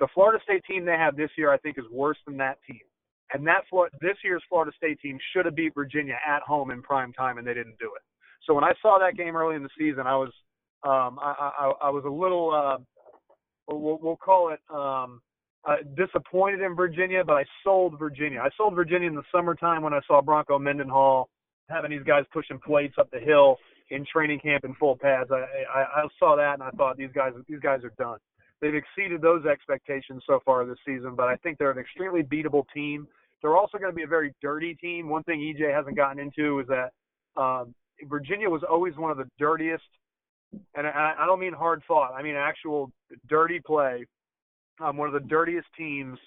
The 0.00 0.08
Florida 0.14 0.42
State 0.42 0.64
team 0.64 0.84
they 0.84 0.92
have 0.92 1.16
this 1.16 1.30
year, 1.36 1.52
I 1.52 1.58
think, 1.58 1.78
is 1.78 1.84
worse 1.92 2.18
than 2.26 2.36
that 2.38 2.58
team. 2.66 2.80
And 3.34 3.46
that 3.46 3.62
this 4.00 4.16
year's 4.24 4.42
Florida 4.48 4.72
State 4.76 5.00
team 5.00 5.18
should 5.32 5.46
have 5.46 5.54
beat 5.54 5.74
Virginia 5.74 6.18
at 6.26 6.42
home 6.42 6.70
in 6.70 6.82
prime 6.82 7.12
time, 7.12 7.38
and 7.38 7.46
they 7.46 7.54
didn't 7.54 7.78
do 7.78 7.90
it. 7.96 8.02
So 8.46 8.52
when 8.54 8.64
I 8.64 8.72
saw 8.82 8.98
that 8.98 9.16
game 9.16 9.36
early 9.36 9.56
in 9.56 9.62
the 9.62 9.70
season, 9.78 10.06
I 10.06 10.16
was 10.16 10.30
um, 10.84 11.18
I, 11.22 11.52
I, 11.58 11.72
I 11.84 11.90
was 11.90 12.04
a 12.04 12.10
little 12.10 12.50
uh, 12.50 12.78
we'll, 13.68 13.98
we'll 14.00 14.16
call 14.16 14.52
it 14.52 14.60
um, 14.74 15.20
uh, 15.64 15.76
disappointed 15.96 16.60
in 16.60 16.74
Virginia, 16.74 17.22
but 17.24 17.34
I 17.34 17.44
sold 17.62 17.98
Virginia. 17.98 18.40
I 18.40 18.48
sold 18.56 18.74
Virginia 18.74 19.08
in 19.08 19.14
the 19.14 19.22
summertime 19.32 19.82
when 19.82 19.94
I 19.94 20.00
saw 20.06 20.20
Bronco 20.20 20.58
Mendenhall 20.58 21.28
having 21.68 21.90
these 21.90 22.02
guys 22.02 22.24
pushing 22.32 22.58
plates 22.58 22.94
up 22.98 23.10
the 23.10 23.20
hill 23.20 23.56
in 23.90 24.04
training 24.10 24.40
camp 24.40 24.64
in 24.64 24.74
full 24.74 24.96
pads. 24.96 25.30
I, 25.30 25.44
I, 25.72 25.82
I 25.82 26.08
saw 26.18 26.36
that 26.36 26.54
and 26.54 26.62
I 26.62 26.70
thought 26.70 26.96
these 26.96 27.12
guys 27.14 27.32
these 27.48 27.60
guys 27.60 27.80
are 27.84 27.92
done. 27.98 28.18
They've 28.60 28.74
exceeded 28.74 29.20
those 29.20 29.44
expectations 29.44 30.22
so 30.26 30.40
far 30.44 30.64
this 30.64 30.78
season, 30.86 31.14
but 31.16 31.28
I 31.28 31.36
think 31.36 31.58
they're 31.58 31.72
an 31.72 31.78
extremely 31.78 32.22
beatable 32.22 32.64
team. 32.72 33.08
They're 33.40 33.56
also 33.56 33.76
going 33.76 33.90
to 33.90 33.96
be 33.96 34.04
a 34.04 34.08
very 34.08 34.32
dirty 34.40 34.74
team. 34.76 35.08
One 35.08 35.24
thing 35.24 35.40
EJ 35.40 35.74
hasn't 35.74 35.96
gotten 35.96 36.20
into 36.20 36.60
is 36.60 36.66
that 36.68 36.92
um, 37.40 37.74
Virginia 38.08 38.48
was 38.48 38.62
always 38.68 38.96
one 38.96 39.10
of 39.10 39.16
the 39.16 39.28
dirtiest, 39.36 39.82
and 40.74 40.86
I, 40.86 41.14
I 41.18 41.26
don't 41.26 41.40
mean 41.40 41.52
hard 41.52 41.82
fought. 41.86 42.12
I 42.14 42.22
mean 42.22 42.36
actual 42.36 42.90
dirty 43.28 43.60
play. 43.64 44.06
Um, 44.80 44.96
one 44.96 45.08
of 45.08 45.14
the 45.14 45.28
dirtiest 45.28 45.68
teams 45.76 46.18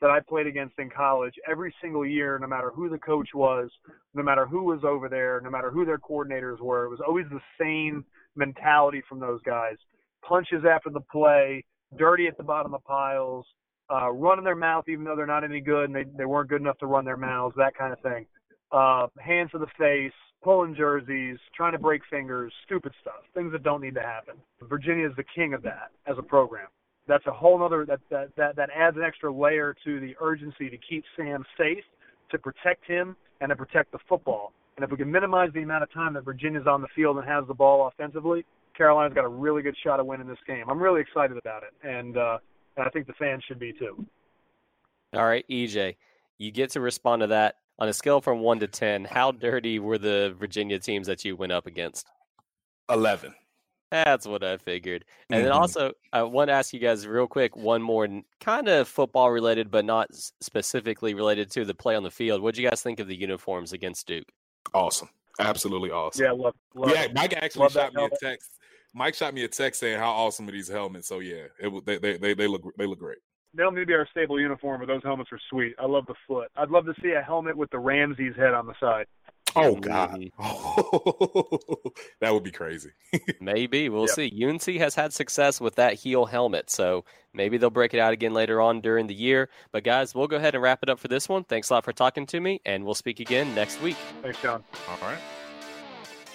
that 0.00 0.10
I 0.10 0.20
played 0.20 0.46
against 0.46 0.78
in 0.78 0.90
college 0.90 1.34
every 1.50 1.74
single 1.80 2.04
year, 2.04 2.38
no 2.38 2.46
matter 2.46 2.70
who 2.70 2.88
the 2.88 2.98
coach 2.98 3.28
was, 3.34 3.70
no 4.14 4.22
matter 4.22 4.46
who 4.46 4.64
was 4.64 4.80
over 4.84 5.08
there, 5.08 5.40
no 5.42 5.50
matter 5.50 5.70
who 5.70 5.84
their 5.84 5.98
coordinators 5.98 6.60
were. 6.60 6.84
It 6.84 6.90
was 6.90 7.00
always 7.06 7.26
the 7.30 7.40
same 7.58 8.04
mentality 8.36 9.02
from 9.08 9.20
those 9.20 9.40
guys. 9.42 9.76
Punches 10.22 10.64
after 10.70 10.90
the 10.90 11.00
play, 11.00 11.64
dirty 11.96 12.26
at 12.26 12.36
the 12.36 12.42
bottom 12.42 12.74
of 12.74 12.84
piles, 12.84 13.46
uh, 13.90 14.10
running 14.10 14.44
their 14.44 14.56
mouth 14.56 14.84
even 14.88 15.04
though 15.04 15.16
they're 15.16 15.26
not 15.26 15.44
any 15.44 15.60
good 15.60 15.84
and 15.84 15.94
they, 15.94 16.04
they 16.16 16.24
weren't 16.24 16.50
good 16.50 16.60
enough 16.60 16.78
to 16.78 16.86
run 16.86 17.04
their 17.04 17.16
mouths, 17.16 17.54
that 17.56 17.74
kind 17.74 17.92
of 17.92 18.00
thing. 18.00 18.26
Uh, 18.72 19.06
hands 19.18 19.50
to 19.52 19.58
the 19.58 19.66
face, 19.78 20.12
pulling 20.46 20.76
jerseys, 20.76 21.38
trying 21.56 21.72
to 21.72 21.78
break 21.78 22.02
fingers, 22.08 22.52
stupid 22.64 22.92
stuff, 23.02 23.24
things 23.34 23.50
that 23.50 23.64
don't 23.64 23.80
need 23.80 23.96
to 23.96 24.00
happen. 24.00 24.36
Virginia 24.62 25.04
is 25.04 25.12
the 25.16 25.24
king 25.34 25.54
of 25.54 25.62
that 25.64 25.90
as 26.06 26.14
a 26.18 26.22
program. 26.22 26.68
That's 27.08 27.26
a 27.26 27.32
whole 27.32 27.60
other 27.64 27.84
that, 27.84 27.98
that 28.10 28.28
that 28.36 28.54
that 28.54 28.70
adds 28.72 28.96
an 28.96 29.02
extra 29.02 29.32
layer 29.32 29.74
to 29.84 29.98
the 29.98 30.14
urgency 30.20 30.70
to 30.70 30.76
keep 30.88 31.02
Sam 31.16 31.44
safe, 31.58 31.82
to 32.30 32.38
protect 32.38 32.86
him, 32.86 33.16
and 33.40 33.50
to 33.50 33.56
protect 33.56 33.90
the 33.90 33.98
football. 34.08 34.52
And 34.76 34.84
if 34.84 34.90
we 34.92 34.96
can 34.96 35.10
minimize 35.10 35.50
the 35.52 35.62
amount 35.62 35.82
of 35.82 35.92
time 35.92 36.14
that 36.14 36.24
Virginia's 36.24 36.68
on 36.68 36.80
the 36.80 36.88
field 36.94 37.16
and 37.16 37.26
has 37.26 37.44
the 37.48 37.54
ball 37.54 37.88
offensively, 37.88 38.44
Carolina's 38.76 39.14
got 39.14 39.24
a 39.24 39.28
really 39.28 39.62
good 39.62 39.76
shot 39.82 39.98
of 39.98 40.06
winning 40.06 40.28
this 40.28 40.38
game. 40.46 40.70
I'm 40.70 40.80
really 40.80 41.00
excited 41.00 41.36
about 41.36 41.64
it, 41.64 41.74
and 41.82 42.16
uh, 42.16 42.38
and 42.76 42.86
I 42.86 42.90
think 42.90 43.08
the 43.08 43.14
fans 43.14 43.42
should 43.48 43.58
be 43.58 43.72
too. 43.72 44.06
All 45.12 45.26
right, 45.26 45.44
EJ, 45.50 45.96
you 46.38 46.52
get 46.52 46.70
to 46.70 46.80
respond 46.80 47.22
to 47.22 47.26
that 47.28 47.56
on 47.78 47.88
a 47.88 47.92
scale 47.92 48.20
from 48.20 48.40
one 48.40 48.58
to 48.60 48.66
ten. 48.66 49.04
How 49.04 49.32
dirty 49.32 49.78
were 49.78 49.98
the 49.98 50.34
Virginia 50.38 50.78
teams 50.78 51.06
that 51.06 51.24
you 51.24 51.36
went 51.36 51.52
up 51.52 51.66
against? 51.66 52.06
Eleven. 52.90 53.34
That's 53.90 54.26
what 54.26 54.42
I 54.42 54.56
figured. 54.56 55.04
And 55.30 55.38
mm-hmm. 55.38 55.44
then 55.44 55.52
also, 55.52 55.92
I 56.12 56.22
want 56.24 56.48
to 56.48 56.54
ask 56.54 56.72
you 56.72 56.80
guys 56.80 57.06
real 57.06 57.28
quick 57.28 57.56
one 57.56 57.80
more 57.80 58.08
kind 58.40 58.68
of 58.68 58.88
football 58.88 59.30
related, 59.30 59.70
but 59.70 59.84
not 59.84 60.08
specifically 60.12 61.14
related 61.14 61.50
to 61.52 61.64
the 61.64 61.74
play 61.74 61.94
on 61.94 62.02
the 62.02 62.10
field. 62.10 62.42
What 62.42 62.54
do 62.54 62.62
you 62.62 62.68
guys 62.68 62.82
think 62.82 62.98
of 62.98 63.06
the 63.06 63.16
uniforms 63.16 63.72
against 63.72 64.06
Duke? 64.08 64.26
Awesome. 64.74 65.08
Absolutely 65.38 65.90
awesome. 65.90 66.24
Yeah, 66.24 66.32
love, 66.32 66.54
love 66.74 66.90
yeah. 66.92 67.06
Mike 67.14 67.34
actually 67.34 67.62
love 67.62 67.72
shot 67.72 67.94
me 67.94 68.00
helmet. 68.00 68.18
a 68.20 68.24
text. 68.24 68.50
Mike 68.94 69.14
shot 69.14 69.34
me 69.34 69.44
a 69.44 69.48
text 69.48 69.80
saying 69.80 69.98
how 69.98 70.10
awesome 70.10 70.48
are 70.48 70.52
these 70.52 70.68
helmets. 70.68 71.06
So 71.06 71.20
yeah, 71.20 71.44
it, 71.60 71.86
they, 71.86 71.98
they 71.98 72.16
they 72.16 72.34
they 72.34 72.46
look 72.46 72.62
they 72.76 72.86
look 72.86 72.98
great. 72.98 73.18
They 73.56 73.62
don't 73.62 73.74
need 73.74 73.80
to 73.80 73.86
be 73.86 73.94
our 73.94 74.06
stable 74.10 74.38
uniform, 74.38 74.80
but 74.80 74.86
those 74.86 75.02
helmets 75.02 75.30
are 75.32 75.40
sweet. 75.48 75.74
I 75.78 75.86
love 75.86 76.04
the 76.06 76.14
foot. 76.28 76.48
I'd 76.56 76.70
love 76.70 76.84
to 76.86 76.94
see 77.02 77.12
a 77.12 77.22
helmet 77.22 77.56
with 77.56 77.70
the 77.70 77.78
Ramses 77.78 78.36
head 78.36 78.52
on 78.52 78.66
the 78.66 78.74
side. 78.78 79.06
Oh 79.58 79.74
God, 79.74 80.30
that 82.20 82.34
would 82.34 82.42
be 82.42 82.50
crazy. 82.50 82.90
maybe 83.40 83.88
we'll 83.88 84.02
yep. 84.02 84.10
see. 84.10 84.44
UNC 84.44 84.62
has 84.78 84.94
had 84.94 85.14
success 85.14 85.62
with 85.62 85.76
that 85.76 85.94
heel 85.94 86.26
helmet, 86.26 86.68
so 86.68 87.06
maybe 87.32 87.56
they'll 87.56 87.70
break 87.70 87.94
it 87.94 88.00
out 88.00 88.12
again 88.12 88.34
later 88.34 88.60
on 88.60 88.82
during 88.82 89.06
the 89.06 89.14
year. 89.14 89.48
But 89.72 89.82
guys, 89.82 90.14
we'll 90.14 90.26
go 90.26 90.36
ahead 90.36 90.54
and 90.54 90.62
wrap 90.62 90.82
it 90.82 90.90
up 90.90 90.98
for 90.98 91.08
this 91.08 91.26
one. 91.26 91.44
Thanks 91.44 91.70
a 91.70 91.74
lot 91.74 91.84
for 91.84 91.94
talking 91.94 92.26
to 92.26 92.38
me, 92.40 92.60
and 92.66 92.84
we'll 92.84 92.94
speak 92.94 93.18
again 93.18 93.54
next 93.54 93.80
week. 93.80 93.96
Thanks, 94.20 94.42
Jon. 94.42 94.62
All 94.90 95.08
right. 95.08 95.18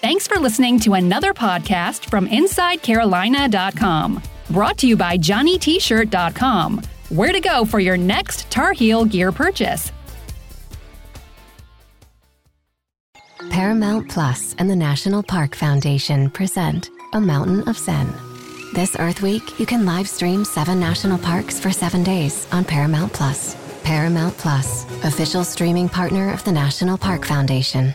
Thanks 0.00 0.26
for 0.26 0.40
listening 0.40 0.80
to 0.80 0.94
another 0.94 1.32
podcast 1.32 2.06
from 2.06 2.26
InsideCarolina.com. 2.26 4.20
Brought 4.50 4.78
to 4.78 4.88
you 4.88 4.96
by 4.96 5.16
JohnnyT-shirt.com. 5.16 6.82
Where 7.12 7.30
to 7.30 7.40
go 7.40 7.66
for 7.66 7.78
your 7.78 7.98
next 7.98 8.50
Tar 8.50 8.72
Heel 8.72 9.04
gear 9.04 9.32
purchase. 9.32 9.92
Paramount 13.50 14.08
Plus 14.08 14.54
and 14.56 14.70
the 14.70 14.76
National 14.76 15.22
Park 15.22 15.54
Foundation 15.54 16.30
present 16.30 16.88
A 17.12 17.20
Mountain 17.20 17.68
of 17.68 17.76
Zen. 17.76 18.10
This 18.72 18.96
Earth 18.98 19.20
Week, 19.20 19.60
you 19.60 19.66
can 19.66 19.84
live 19.84 20.08
stream 20.08 20.42
seven 20.42 20.80
national 20.80 21.18
parks 21.18 21.60
for 21.60 21.70
seven 21.70 22.02
days 22.02 22.48
on 22.50 22.64
Paramount 22.64 23.12
Plus. 23.12 23.56
Paramount 23.84 24.38
Plus, 24.38 24.86
official 25.04 25.44
streaming 25.44 25.90
partner 25.90 26.32
of 26.32 26.42
the 26.44 26.52
National 26.52 26.96
Park 26.96 27.26
Foundation. 27.26 27.94